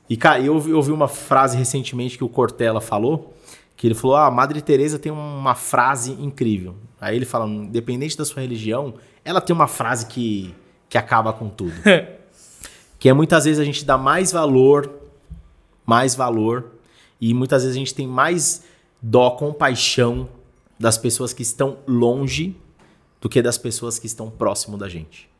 [0.08, 3.34] E cara, eu ouvi, eu ouvi uma frase recentemente que o Cortella falou,
[3.74, 6.76] que ele falou: "Ah, a Madre Teresa tem uma frase incrível".
[7.00, 8.94] Aí ele fala: "Independente da sua religião,
[9.24, 10.54] ela tem uma frase que
[10.90, 11.72] que acaba com tudo".
[13.00, 14.92] que é muitas vezes a gente dá mais valor,
[15.86, 16.66] mais valor,
[17.18, 18.62] e muitas vezes a gente tem mais
[19.00, 20.28] dó, compaixão
[20.78, 22.54] das pessoas que estão longe
[23.22, 25.30] do que das pessoas que estão próximo da gente.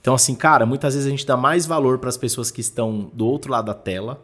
[0.00, 3.08] Então, assim, cara, muitas vezes a gente dá mais valor para as pessoas que estão
[3.12, 4.20] do outro lado da tela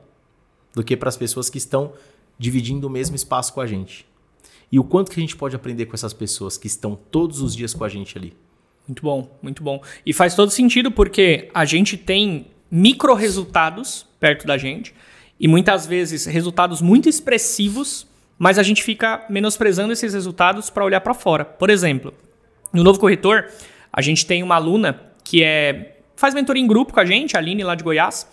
[0.74, 1.92] do que para as pessoas que estão
[2.36, 4.06] dividindo o mesmo espaço com a gente.
[4.72, 7.54] E o quanto que a gente pode aprender com essas pessoas que estão todos os
[7.54, 8.34] dias com a gente ali.
[8.86, 9.82] Muito bom, muito bom.
[10.04, 14.94] E faz todo sentido porque a gente tem micro resultados perto da gente
[15.38, 18.06] e muitas vezes resultados muito expressivos,
[18.39, 21.45] mas a gente fica menosprezando esses resultados para olhar para fora.
[21.45, 22.14] Por exemplo,
[22.72, 23.47] no novo corretor,
[23.93, 27.41] a gente tem uma aluna que é faz mentoria em grupo com a gente, a
[27.41, 28.28] Aline lá de Goiás.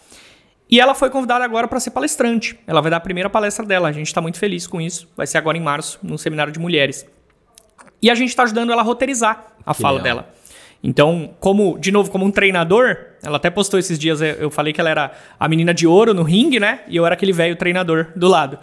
[0.70, 2.58] E ela foi convidada agora para ser palestrante.
[2.66, 3.88] Ela vai dar a primeira palestra dela.
[3.88, 5.08] A gente está muito feliz com isso.
[5.16, 7.06] Vai ser agora em março, num seminário de mulheres.
[8.02, 10.18] E a gente está ajudando ela a roteirizar a Que fala legal.
[10.18, 10.34] dela.
[10.84, 14.82] Então, como, de novo, como um treinador, ela até postou esses dias, eu falei que
[14.82, 16.82] ela era a menina de ouro no ringue, né?
[16.88, 18.60] E eu era aquele velho treinador do lado.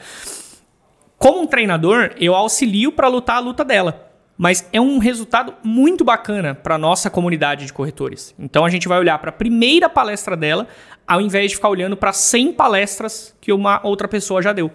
[1.23, 4.11] Como um treinador, eu auxilio para lutar a luta dela.
[4.37, 8.35] Mas é um resultado muito bacana para nossa comunidade de corretores.
[8.37, 10.67] Então a gente vai olhar para a primeira palestra dela,
[11.07, 14.69] ao invés de ficar olhando para 100 palestras que uma outra pessoa já deu.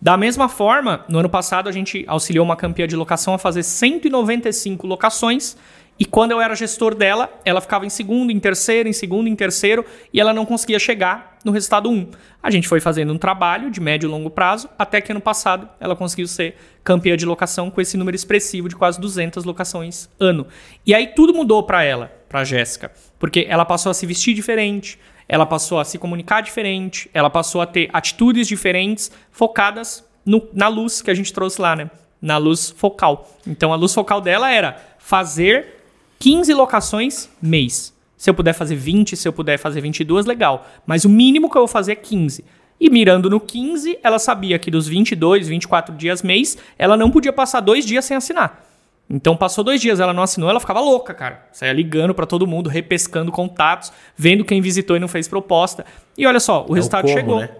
[0.00, 3.64] Da mesma forma, no ano passado a gente auxiliou uma campeã de locação a fazer
[3.64, 5.56] 195 locações.
[5.98, 9.34] E quando eu era gestor dela, ela ficava em segundo, em terceiro, em segundo, em
[9.34, 12.10] terceiro, e ela não conseguia chegar no resultado 1.
[12.40, 15.68] A gente foi fazendo um trabalho de médio e longo prazo, até que ano passado
[15.80, 20.46] ela conseguiu ser campeã de locação com esse número expressivo de quase 200 locações ano.
[20.86, 25.00] E aí tudo mudou para ela, para Jéssica, porque ela passou a se vestir diferente,
[25.28, 30.68] ela passou a se comunicar diferente, ela passou a ter atitudes diferentes focadas no- na
[30.68, 31.90] luz que a gente trouxe lá, né?
[32.22, 33.28] Na luz focal.
[33.46, 35.77] Então a luz focal dela era fazer
[36.18, 37.94] 15 locações mês.
[38.16, 40.66] Se eu puder fazer 20, se eu puder fazer 22, legal.
[40.84, 42.44] Mas o mínimo que eu vou fazer é 15.
[42.80, 47.32] E mirando no 15, ela sabia que dos 22, 24 dias mês, ela não podia
[47.32, 48.64] passar dois dias sem assinar.
[49.10, 51.46] Então passou dois dias, ela não assinou, ela ficava louca, cara.
[51.50, 55.86] Saia ligando pra todo mundo, repescando contatos, vendo quem visitou e não fez proposta.
[56.16, 57.40] E olha só, o resultado como, chegou.
[57.40, 57.50] né?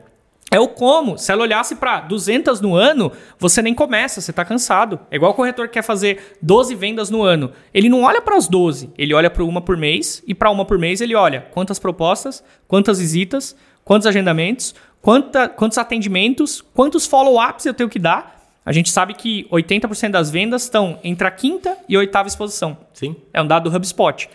[0.50, 1.18] É o como.
[1.18, 4.98] Se ela olhasse para 200 no ano, você nem começa, você tá cansado.
[5.10, 7.52] É igual o corretor que quer fazer 12 vendas no ano.
[7.72, 10.64] Ele não olha para as 12, ele olha para uma por mês e para uma
[10.64, 17.66] por mês ele olha quantas propostas, quantas visitas, quantos agendamentos, quanta, quantos atendimentos, quantos follow-ups
[17.66, 18.38] eu tenho que dar.
[18.64, 22.76] A gente sabe que 80% das vendas estão entre a quinta e a oitava exposição.
[22.92, 23.16] Sim.
[23.32, 24.28] É um dado do HubSpot.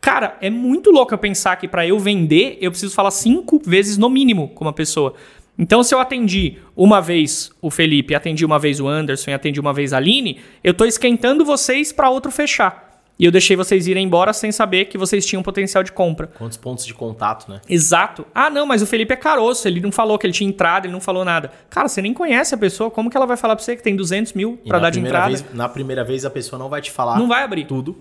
[0.00, 3.98] Cara, é muito louco eu pensar que para eu vender, eu preciso falar cinco vezes
[3.98, 5.14] no mínimo com uma pessoa.
[5.60, 9.60] Então, se eu atendi uma vez o Felipe, atendi uma vez o Anderson e atendi
[9.60, 12.88] uma vez a Aline, eu tô esquentando vocês para outro fechar.
[13.18, 16.28] E eu deixei vocês irem embora sem saber que vocês tinham potencial de compra.
[16.28, 17.60] Quantos pontos de contato, né?
[17.68, 18.26] Exato.
[18.34, 20.94] Ah, não, mas o Felipe é caroço, ele não falou que ele tinha entrado, ele
[20.94, 21.52] não falou nada.
[21.68, 23.94] Cara, você nem conhece a pessoa, como que ela vai falar pra você que tem
[23.94, 25.28] 200 mil pra na dar de entrada?
[25.28, 27.66] Vez, na primeira vez a pessoa não vai te falar Não vai abrir.
[27.66, 27.98] tudo.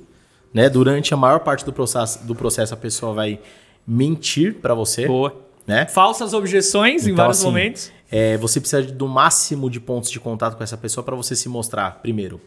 [0.53, 0.69] Né?
[0.69, 3.37] Durante a maior parte do processo, do processo a pessoa vai
[3.85, 5.05] mentir para você.
[5.05, 5.48] Boa.
[5.69, 5.85] Né?
[5.85, 7.91] Falsas objeções em Então, vários assim, momentos.
[8.11, 11.47] é, você precisa do máximo de pontos de contato com essa pessoa para você se
[11.47, 12.41] mostrar, primeiro,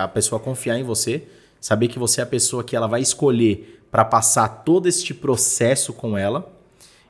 [0.00, 1.24] a pessoa confiar em você,
[1.60, 5.92] saber que você é a pessoa que ela vai escolher para passar todo este processo
[5.92, 6.48] com ela.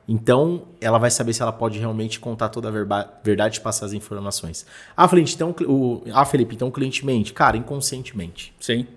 [0.07, 3.93] Então, ela vai saber se ela pode realmente contar toda a verdade e passar as
[3.93, 4.65] informações.
[4.97, 7.33] Ah, Felipe, então, o, ah, Felipe, então o cliente mente.
[7.33, 8.51] Cara, inconscientemente.
[8.59, 8.87] Sim.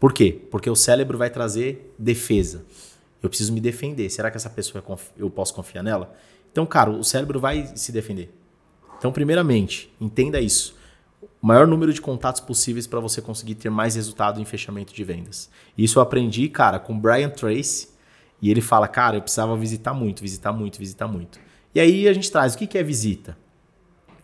[0.00, 0.40] Por quê?
[0.50, 2.64] Porque o cérebro vai trazer defesa.
[3.22, 4.08] Eu preciso me defender.
[4.10, 6.14] Será que essa pessoa é eu posso confiar nela?
[6.52, 8.32] Então, cara, o cérebro vai se defender.
[8.98, 10.76] Então, primeiramente, entenda isso.
[11.42, 15.04] O maior número de contatos possíveis para você conseguir ter mais resultado em fechamento de
[15.04, 15.48] vendas.
[15.76, 17.88] Isso eu aprendi, cara, com Brian Tracy
[18.40, 21.40] E ele fala, cara, eu precisava visitar muito, visitar muito, visitar muito.
[21.74, 23.36] E aí a gente traz, o que, que é visita?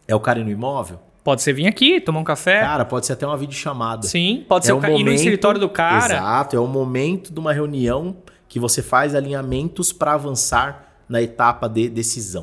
[0.07, 1.01] É o cara ir no imóvel?
[1.25, 2.61] Pode ser vir aqui, tomar um café.
[2.61, 4.07] Cara, pode ser até uma videochamada.
[4.07, 6.15] Sim, pode É ser o o ca- ir no momento- escritório do cara.
[6.15, 8.17] Exato, é o momento de uma reunião
[8.55, 12.43] que você faz alinhamentos para avançar na etapa de decisão.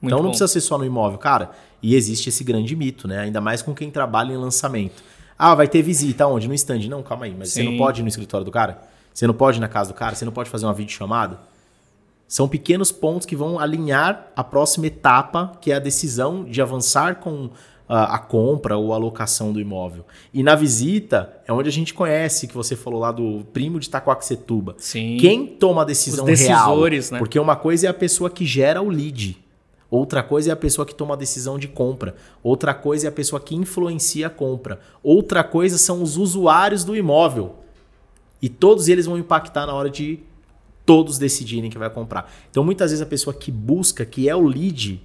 [0.00, 0.28] Muito então não bom.
[0.30, 1.50] precisa ser só no imóvel, cara.
[1.82, 3.18] E existe esse grande mito, né?
[3.18, 5.02] Ainda mais com quem trabalha em lançamento.
[5.38, 6.48] Ah, vai ter visita onde?
[6.48, 6.88] No stand.
[6.88, 7.72] Não, calma aí, mas você Sim.
[7.72, 8.80] não pode ir no escritório do cara?
[9.12, 10.14] Você não pode ir na casa do cara?
[10.14, 11.38] Você não pode fazer uma videochamada?
[12.26, 17.16] São pequenos pontos que vão alinhar a próxima etapa, que é a decisão de avançar
[17.16, 17.50] com
[17.88, 20.04] a, compra ou a locação do imóvel.
[20.32, 23.86] E na visita é onde a gente conhece, que você falou lá do primo de
[23.86, 24.74] Itacoaxetuba.
[24.78, 25.16] Sim.
[25.18, 27.14] Quem toma a decisão Os decisores, real?
[27.14, 27.18] né?
[27.18, 29.42] Porque uma coisa é a pessoa que gera o lead.
[29.90, 32.14] Outra coisa é a pessoa que toma a decisão de compra.
[32.42, 34.80] Outra coisa é a pessoa que influencia a compra.
[35.02, 37.54] Outra coisa são os usuários do imóvel.
[38.42, 40.20] E todos eles vão impactar na hora de
[40.84, 42.30] todos decidirem que vai comprar.
[42.50, 45.02] Então, muitas vezes a pessoa que busca, que é o lead,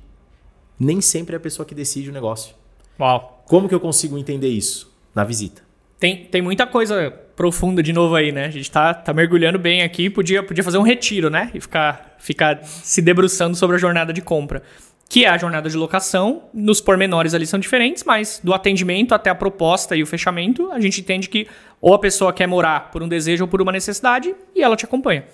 [0.77, 2.55] nem sempre é a pessoa que decide o negócio.
[2.99, 3.43] Uau.
[3.45, 4.91] Como que eu consigo entender isso?
[5.13, 5.61] Na visita.
[5.99, 8.45] Tem, tem muita coisa profunda de novo aí, né?
[8.45, 10.09] A gente tá, tá mergulhando bem aqui.
[10.09, 11.49] Podia, podia fazer um retiro, né?
[11.53, 14.61] E ficar, ficar se debruçando sobre a jornada de compra.
[15.07, 16.43] Que é a jornada de locação.
[16.53, 20.79] Nos pormenores ali são diferentes, mas do atendimento até a proposta e o fechamento, a
[20.79, 21.47] gente entende que
[21.79, 24.85] ou a pessoa quer morar por um desejo ou por uma necessidade e ela te
[24.85, 25.25] acompanha.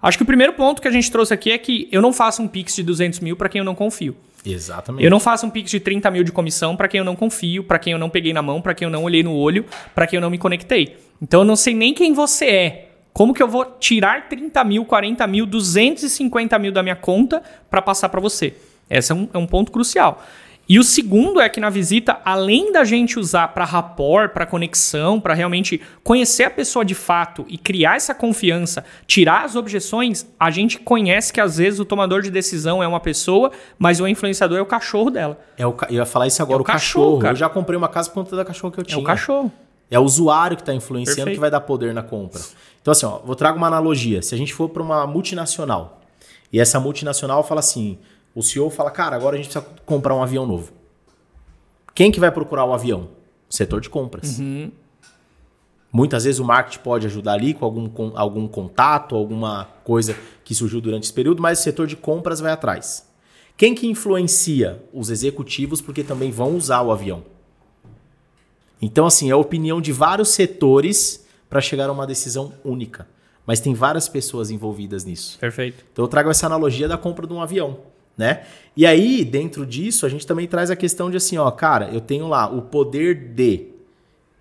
[0.00, 2.42] Acho que o primeiro ponto que a gente trouxe aqui é que eu não faço
[2.42, 4.16] um Pix de 200 mil para quem eu não confio.
[4.44, 5.02] Exatamente.
[5.02, 7.64] Eu não faço um Pix de 30 mil de comissão para quem eu não confio,
[7.64, 9.64] para quem eu não peguei na mão, para quem eu não olhei no olho,
[9.94, 10.96] para quem eu não me conectei.
[11.20, 12.88] Então eu não sei nem quem você é.
[13.12, 17.80] Como que eu vou tirar 30 mil, 40 mil, 250 mil da minha conta para
[17.80, 18.54] passar para você?
[18.90, 20.22] Esse é um, é um ponto crucial.
[20.66, 25.20] E o segundo é que na visita, além da gente usar para rapport, para conexão,
[25.20, 30.50] para realmente conhecer a pessoa de fato e criar essa confiança, tirar as objeções, a
[30.50, 34.56] gente conhece que às vezes o tomador de decisão é uma pessoa, mas o influenciador
[34.56, 35.38] é o cachorro dela.
[35.58, 37.18] É o ca- eu ia falar isso agora, É o o cachorro.
[37.18, 39.00] cachorro, eu já comprei uma casa por conta da cachorro que eu É tinha.
[39.00, 39.52] o cachorro.
[39.90, 41.36] É o usuário que está influenciando Perfeito.
[41.36, 42.40] que vai dar poder na compra.
[42.80, 44.22] Então, assim, ó, vou trago uma analogia.
[44.22, 46.00] Se a gente for para uma multinacional
[46.50, 47.98] e essa multinacional fala assim:
[48.34, 50.72] o CEO fala, cara, agora a gente precisa comprar um avião novo.
[51.94, 53.08] Quem que vai procurar o avião?
[53.48, 54.40] O setor de compras.
[55.92, 60.54] Muitas vezes o marketing pode ajudar ali com algum, com algum contato, alguma coisa que
[60.54, 63.08] surgiu durante esse período, mas o setor de compras vai atrás.
[63.56, 64.82] Quem que influencia?
[64.92, 67.22] Os executivos, porque também vão usar o avião.
[68.82, 73.06] Então, assim, é a opinião de vários setores para chegar a uma decisão única.
[73.46, 75.38] Mas tem várias pessoas envolvidas nisso.
[75.38, 75.84] Perfeito.
[75.92, 77.78] Então eu trago essa analogia da compra de um avião,
[78.16, 78.44] né?
[78.76, 82.00] E aí, dentro disso, a gente também traz a questão de assim, ó, cara, eu
[82.00, 83.68] tenho lá o poder de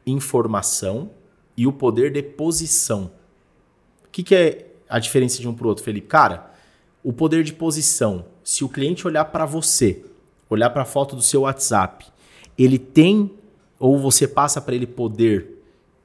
[0.05, 1.11] informação
[1.55, 3.11] e o poder de posição.
[4.05, 6.07] O que, que é a diferença de um para o outro, Felipe?
[6.07, 6.51] Cara,
[7.03, 10.03] o poder de posição, se o cliente olhar para você,
[10.49, 12.05] olhar para a foto do seu WhatsApp,
[12.57, 13.32] ele tem
[13.80, 15.53] ou você passa para ele poder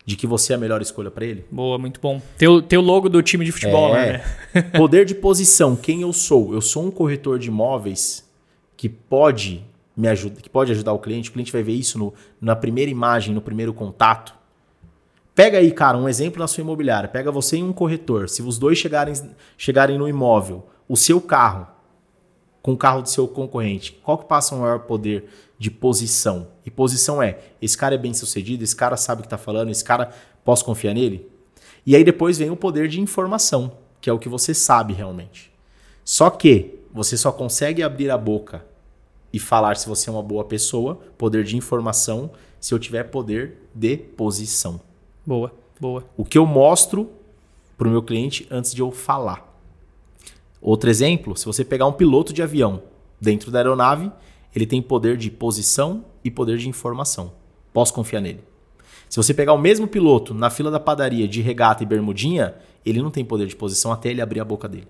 [0.09, 1.44] de que você é a melhor escolha para ele?
[1.50, 2.18] Boa, muito bom.
[2.38, 4.24] Teu, teu logo do time de futebol É.
[4.54, 4.62] né?
[4.74, 6.54] Poder de posição, quem eu sou?
[6.54, 8.26] Eu sou um corretor de imóveis
[8.74, 9.62] que pode
[9.94, 11.28] me ajudar, que pode ajudar o cliente.
[11.28, 14.32] O cliente vai ver isso no- na primeira imagem, no primeiro contato.
[15.34, 17.06] Pega aí, cara, um exemplo na sua imobiliária.
[17.06, 18.30] Pega você e um corretor.
[18.30, 19.12] Se os dois chegarem,
[19.59, 21.66] chegarem no imóvel, o seu carro
[22.68, 25.24] com o carro do seu concorrente, qual que passa o maior poder
[25.58, 26.48] de posição?
[26.66, 29.70] E posição é, esse cara é bem sucedido, esse cara sabe o que está falando,
[29.70, 30.12] esse cara,
[30.44, 31.26] posso confiar nele?
[31.86, 35.50] E aí depois vem o poder de informação, que é o que você sabe realmente.
[36.04, 38.62] Só que você só consegue abrir a boca
[39.32, 43.66] e falar se você é uma boa pessoa, poder de informação, se eu tiver poder
[43.74, 44.78] de posição.
[45.24, 46.04] Boa, boa.
[46.18, 47.10] O que eu mostro
[47.78, 49.47] para o meu cliente antes de eu falar.
[50.61, 52.82] Outro exemplo, se você pegar um piloto de avião
[53.20, 54.11] dentro da aeronave,
[54.54, 57.32] ele tem poder de posição e poder de informação.
[57.72, 58.40] Posso confiar nele.
[59.09, 62.54] Se você pegar o mesmo piloto na fila da padaria de regata e bermudinha,
[62.84, 64.88] ele não tem poder de posição até ele abrir a boca dele.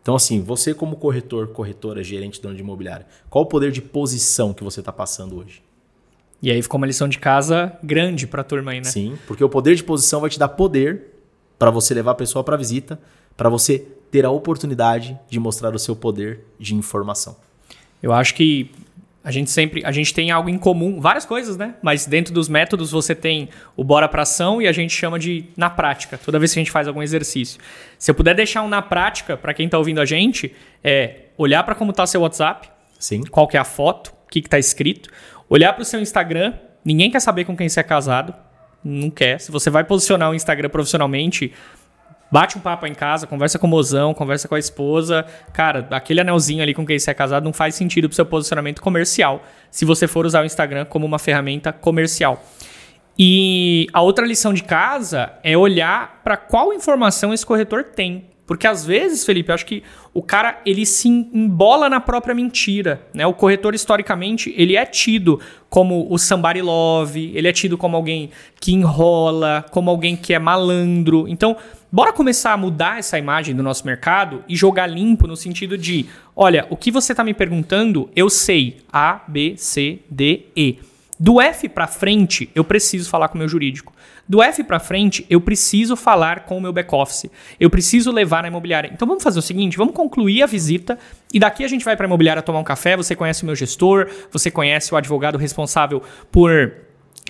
[0.00, 4.52] Então, assim, você como corretor, corretora, gerente, dono de imobiliária, qual o poder de posição
[4.52, 5.62] que você está passando hoje?
[6.42, 8.84] E aí ficou uma lição de casa grande pra turma aí, né?
[8.84, 11.12] Sim, porque o poder de posição vai te dar poder
[11.56, 13.00] para você levar a pessoa para visita,
[13.36, 17.34] para você ter a oportunidade de mostrar o seu poder de informação.
[18.02, 18.70] Eu acho que
[19.24, 21.76] a gente sempre, a gente tem algo em comum, várias coisas, né?
[21.80, 25.46] Mas dentro dos métodos você tem o bora pra ação e a gente chama de
[25.56, 27.58] na prática, toda vez que a gente faz algum exercício.
[27.98, 30.54] Se eu puder deixar um na prática para quem tá ouvindo a gente,
[30.84, 33.22] é olhar para como tá seu WhatsApp, Sim.
[33.22, 35.08] qual que é a foto, o que que tá escrito,
[35.48, 36.52] olhar para o seu Instagram,
[36.84, 38.34] ninguém quer saber com quem você é casado,
[38.84, 39.40] não quer.
[39.40, 41.52] Se você vai posicionar o Instagram profissionalmente,
[42.32, 45.26] Bate um papo em casa, conversa com o mozão, conversa com a esposa.
[45.52, 48.80] Cara, aquele anelzinho ali com quem você é casado não faz sentido pro seu posicionamento
[48.80, 52.42] comercial, se você for usar o Instagram como uma ferramenta comercial.
[53.18, 58.24] E a outra lição de casa é olhar para qual informação esse corretor tem.
[58.46, 63.02] Porque às vezes, Felipe, eu acho que o cara ele se embola na própria mentira,
[63.14, 63.26] né?
[63.26, 68.30] O corretor historicamente, ele é tido como o somebody love, ele é tido como alguém
[68.58, 71.26] que enrola, como alguém que é malandro.
[71.28, 71.56] Então,
[71.92, 76.06] bora começar a mudar essa imagem do nosso mercado e jogar limpo no sentido de,
[76.34, 80.78] olha, o que você está me perguntando, eu sei A, B, C, D, E.
[81.20, 83.92] Do F para frente, eu preciso falar com o meu jurídico.
[84.28, 87.30] Do F para frente, eu preciso falar com o meu back-office.
[87.60, 88.90] Eu preciso levar na imobiliária.
[88.92, 90.98] Então vamos fazer o seguinte: vamos concluir a visita
[91.32, 92.96] e daqui a gente vai para a imobiliária tomar um café.
[92.96, 96.72] Você conhece o meu gestor, você conhece o advogado responsável por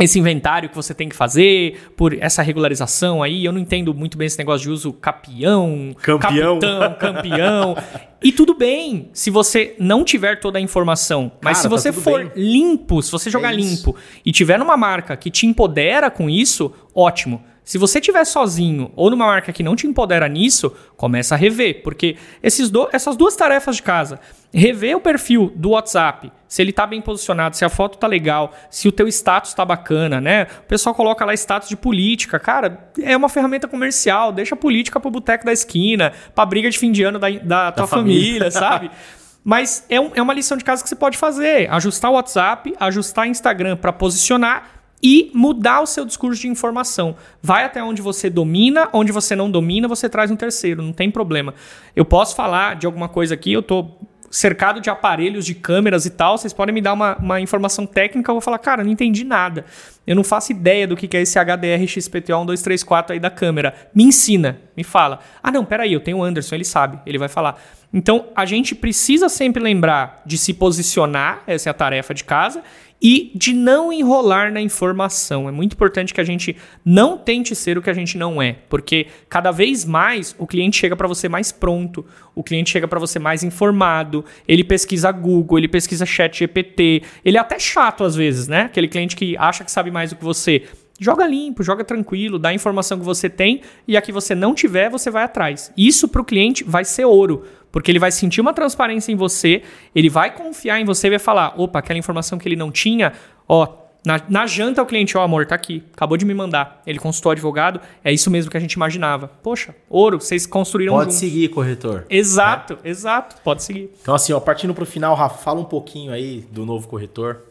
[0.01, 3.45] esse inventário que você tem que fazer, por essa regularização aí.
[3.45, 7.77] Eu não entendo muito bem esse negócio de uso capião, campeão, capitão, campeão.
[8.23, 11.31] e tudo bem se você não tiver toda a informação.
[11.43, 12.33] Mas Cara, se tá você tudo for bem.
[12.53, 16.73] limpo, se você jogar É limpo e tiver numa marca que te empodera com isso,
[16.95, 17.43] ótimo.
[17.65, 21.83] Se você estiver sozinho ou numa marca que não te empodera nisso, começa a rever,
[21.85, 24.19] porque esses do- essas duas tarefas de casa,
[24.53, 28.53] rever o perfil do WhatsApp, se ele tá bem posicionado, se a foto tá legal,
[28.69, 30.49] se o teu status tá bacana, né?
[30.65, 34.99] O pessoal coloca lá status de política, cara, é uma ferramenta comercial, deixa a política
[34.99, 38.23] pro boteco da esquina, pra briga de fim de ano da, da tua família.
[38.27, 38.91] família, sabe?
[39.45, 41.69] Mas é, um- é uma lição de casa que você pode fazer.
[41.71, 47.17] Ajustar o WhatsApp, ajustar o Instagram para posicionar e mudar o seu discurso de informação.
[47.43, 51.11] Vai até onde você domina, onde você não domina, você traz um terceiro, não tem
[51.11, 51.55] problema.
[51.97, 53.89] Eu posso falar de alguma coisa aqui, eu tô
[54.33, 58.31] cercado de aparelhos, de câmeras e tal, vocês podem me dar uma, uma informação técnica,
[58.31, 59.67] eu vou falar, cara, não entendi nada.
[60.07, 63.91] Eu não faço ideia do que é esse HDR XPTO 1234 aí da câmera.
[63.95, 65.21] Me ensina, me fala.
[65.43, 67.63] Ah, não, peraí, eu tenho o Anderson, ele sabe, ele vai falar.
[67.93, 72.63] Então, a gente precisa sempre lembrar de se posicionar, essa é a tarefa de casa,
[73.03, 75.49] e de não enrolar na informação.
[75.49, 78.57] É muito importante que a gente não tente ser o que a gente não é,
[78.69, 83.01] porque cada vez mais o cliente chega para você mais pronto, o cliente chega para
[83.01, 88.15] você mais informado, ele pesquisa Google, ele pesquisa Chat GPT, ele é até chato às
[88.15, 88.63] vezes, né?
[88.63, 90.63] Aquele cliente que acha que sabe mais do que você.
[91.01, 94.55] Joga limpo, joga tranquilo, dá a informação que você tem e a que você não
[94.55, 95.73] tiver, você vai atrás.
[95.77, 99.63] Isso para o cliente vai ser ouro, porque ele vai sentir uma transparência em você,
[99.95, 103.15] ele vai confiar em você e vai falar: opa, aquela informação que ele não tinha,
[103.49, 103.67] ó,
[104.05, 106.83] na, na janta o cliente, ó, amor, tá aqui, acabou de me mandar.
[106.87, 109.29] Ele consultou o advogado, é isso mesmo que a gente imaginava.
[109.43, 111.19] Poxa, ouro, vocês construíram Pode juntos.
[111.19, 112.05] seguir, corretor.
[112.11, 113.91] Exato, exato, pode seguir.
[114.03, 117.43] Então, assim, ó, partindo pro final, Rafa, fala um pouquinho aí do novo corretor.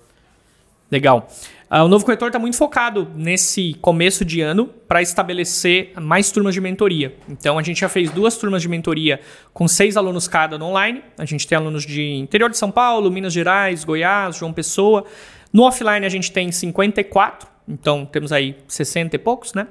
[0.91, 1.27] Legal.
[1.69, 6.53] Ah, o novo corretor está muito focado nesse começo de ano para estabelecer mais turmas
[6.53, 7.15] de mentoria.
[7.29, 9.21] Então a gente já fez duas turmas de mentoria
[9.53, 11.01] com seis alunos cada no online.
[11.17, 15.05] A gente tem alunos de interior de São Paulo, Minas Gerais, Goiás, João Pessoa.
[15.53, 19.67] No offline a gente tem 54, então temos aí 60 e poucos, né?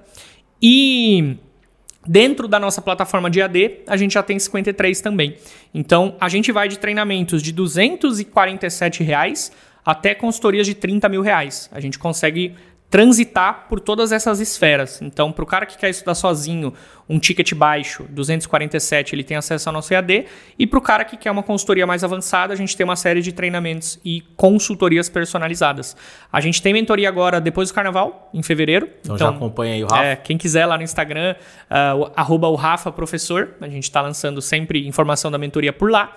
[0.63, 1.37] E
[2.07, 5.37] Dentro da nossa plataforma de AD, a gente já tem 53 também.
[5.75, 9.53] Então, a gente vai de treinamentos de 247 reais
[9.85, 11.69] até consultorias de 30 mil reais.
[11.73, 12.55] A gente consegue
[12.91, 15.01] transitar por todas essas esferas.
[15.01, 16.75] Então, para o cara que quer estudar sozinho,
[17.09, 20.27] um ticket baixo, 247, ele tem acesso ao nosso EAD.
[20.59, 23.23] E para o cara que quer uma consultoria mais avançada, a gente tem uma série
[23.23, 25.97] de treinamentos e consultorias personalizadas.
[26.33, 28.89] A gente tem mentoria agora depois do carnaval, em fevereiro.
[29.05, 30.05] Então, já acompanha aí o Rafa.
[30.05, 31.37] É, quem quiser lá no Instagram,
[31.97, 33.51] o- arroba o Rafa Professor.
[33.61, 36.13] A gente está lançando sempre informação da mentoria por lá.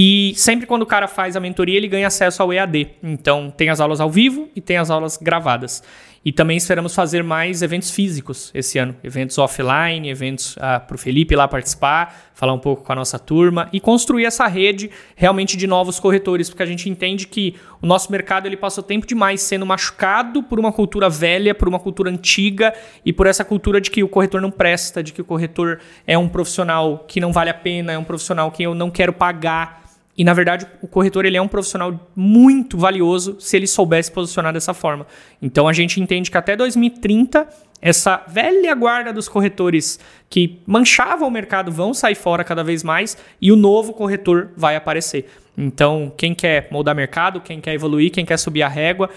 [0.00, 2.88] E sempre quando o cara faz a mentoria, ele ganha acesso ao EAD.
[3.02, 5.82] Então, tem as aulas ao vivo e tem as aulas gravadas.
[6.24, 8.94] E também esperamos fazer mais eventos físicos esse ano.
[9.02, 13.68] Eventos offline, eventos para o Felipe lá participar, falar um pouco com a nossa turma
[13.72, 18.12] e construir essa rede realmente de novos corretores, porque a gente entende que o nosso
[18.12, 22.72] mercado ele passou tempo demais sendo machucado por uma cultura velha, por uma cultura antiga
[23.04, 26.16] e por essa cultura de que o corretor não presta, de que o corretor é
[26.16, 29.87] um profissional que não vale a pena, é um profissional que eu não quero pagar.
[30.18, 34.52] E na verdade, o corretor ele é um profissional muito valioso se ele soubesse posicionar
[34.52, 35.06] dessa forma.
[35.40, 37.48] Então a gente entende que até 2030
[37.80, 43.16] essa velha guarda dos corretores que manchavam o mercado vão sair fora cada vez mais
[43.40, 45.26] e o novo corretor vai aparecer.
[45.56, 49.10] Então, quem quer moldar mercado, quem quer evoluir, quem quer subir a régua,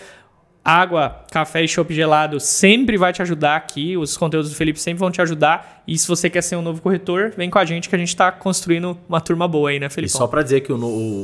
[0.64, 3.98] água, café e chopp gelado sempre vai te ajudar aqui.
[3.98, 5.82] Os conteúdos do Felipe sempre vão te ajudar.
[5.88, 8.10] E se você quer ser um novo corretor, vem com a gente que a gente
[8.10, 10.14] está construindo uma turma boa aí, né, E Felipe?
[10.14, 10.78] só pra dizer que o,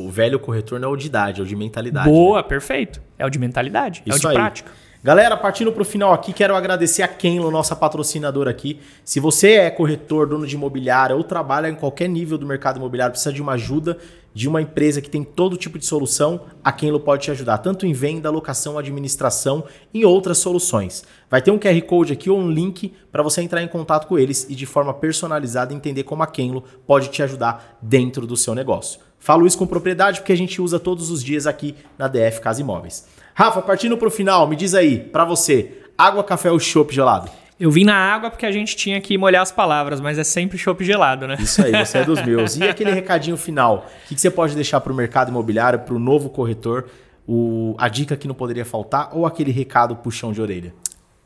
[0.07, 2.09] o velho corretor não é o de idade, é o de mentalidade.
[2.09, 3.01] Boa, perfeito.
[3.17, 4.33] É o de mentalidade, é o Isso de aí.
[4.33, 4.71] prática.
[5.07, 8.81] Galera, partindo para o final aqui, quero agradecer a Kenlo, nossa patrocinadora aqui.
[9.05, 13.13] Se você é corretor, dono de imobiliária ou trabalha em qualquer nível do mercado imobiliário,
[13.13, 13.97] precisa de uma ajuda
[14.33, 17.85] de uma empresa que tem todo tipo de solução, a Kenlo pode te ajudar, tanto
[17.85, 21.05] em venda, locação, administração e outras soluções.
[21.29, 24.19] Vai ter um QR Code aqui ou um link para você entrar em contato com
[24.19, 28.53] eles e de forma personalizada entender como a Kenlo pode te ajudar dentro do seu
[28.53, 28.99] negócio.
[29.17, 32.61] Falo isso com propriedade porque a gente usa todos os dias aqui na DF Casa
[32.61, 33.07] Imóveis.
[33.39, 37.29] Rafa, partindo para o final, me diz aí, para você, água, café ou chopp gelado?
[37.59, 40.57] Eu vim na água porque a gente tinha que molhar as palavras, mas é sempre
[40.57, 41.37] chopp gelado, né?
[41.39, 42.57] Isso aí, você é dos meus.
[42.57, 45.99] E aquele recadinho final, o que você pode deixar para o mercado imobiliário, para o
[45.99, 46.89] novo corretor,
[47.27, 50.73] o, a dica que não poderia faltar ou aquele recado puxão de orelha?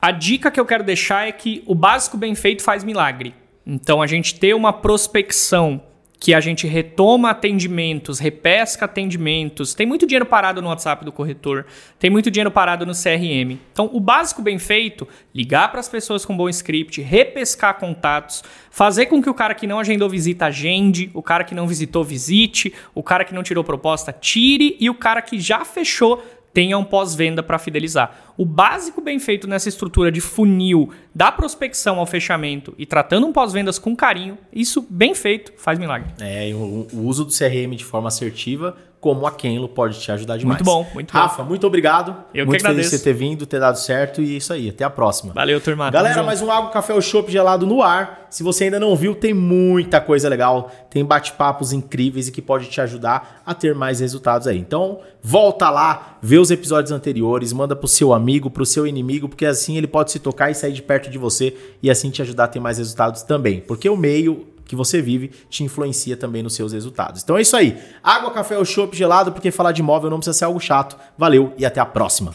[0.01, 3.33] A dica que eu quero deixar é que o básico bem feito faz milagre.
[3.65, 5.81] Então a gente ter uma prospecção
[6.21, 9.73] que a gente retoma atendimentos, repesca atendimentos.
[9.73, 11.65] Tem muito dinheiro parado no WhatsApp do corretor,
[11.97, 13.57] tem muito dinheiro parado no CRM.
[13.73, 19.07] Então, o básico bem feito, ligar para as pessoas com bom script, repescar contatos, fazer
[19.07, 22.71] com que o cara que não agendou visita agende, o cara que não visitou visite,
[22.93, 26.23] o cara que não tirou proposta tire e o cara que já fechou
[26.53, 28.33] tenha um pós-venda para fidelizar.
[28.37, 33.33] O básico bem feito nessa estrutura de funil, da prospecção ao fechamento e tratando um
[33.33, 36.11] pós-vendas com carinho, isso bem feito faz milagre.
[36.19, 40.37] É, o, o uso do CRM de forma assertiva como a Kenlo pode te ajudar
[40.37, 40.59] demais.
[40.59, 41.19] Muito bom, muito bom.
[41.19, 42.15] Rafa, muito obrigado.
[42.31, 42.89] Eu muito que agradeço.
[42.89, 44.69] feliz de você ter vindo, ter dado certo e isso aí.
[44.69, 45.33] Até a próxima.
[45.33, 45.89] Valeu, turma.
[45.89, 48.27] Galera, mais um Água, Café ou Chopp gelado no ar.
[48.29, 50.71] Se você ainda não viu, tem muita coisa legal.
[50.87, 54.59] Tem bate-papos incríveis e que pode te ajudar a ter mais resultados aí.
[54.59, 59.47] Então, volta lá, vê os episódios anteriores, manda pro seu amigo, pro seu inimigo, porque
[59.47, 62.43] assim ele pode se tocar e sair de perto de você e assim te ajudar
[62.43, 63.61] a ter mais resultados também.
[63.61, 67.23] Porque o meio que você vive te influencia também nos seus resultados.
[67.23, 67.77] Então é isso aí.
[68.03, 70.97] Água, café ou chopp gelado, porque falar de imóvel não precisa ser algo chato.
[71.17, 72.33] Valeu e até a próxima.